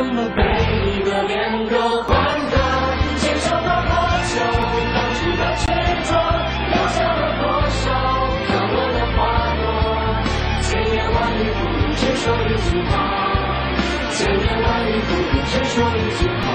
[0.00, 0.40] 怎么被
[0.96, 2.16] 一个恋歌欢
[2.48, 2.56] 歌，
[3.18, 3.92] 接受了多
[4.24, 4.40] 久
[4.94, 5.66] 当初的执
[6.08, 6.16] 着，
[6.72, 7.84] 留下了多少
[8.46, 9.20] 可落的花
[9.60, 9.62] 朵。
[10.62, 12.92] 千言万语不如只说一句话，
[14.12, 16.48] 千言万语不如只说一句话。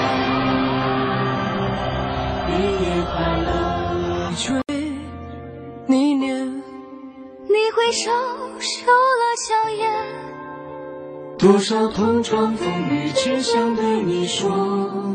[2.48, 2.50] 毕
[2.84, 2.84] 业
[3.14, 3.14] 快
[3.46, 3.48] 乐，
[4.32, 4.46] 你追
[5.86, 8.10] 你念，你挥手
[8.60, 9.95] 收了笑颜。
[11.46, 15.15] 多少同窗风雨，只想对你说。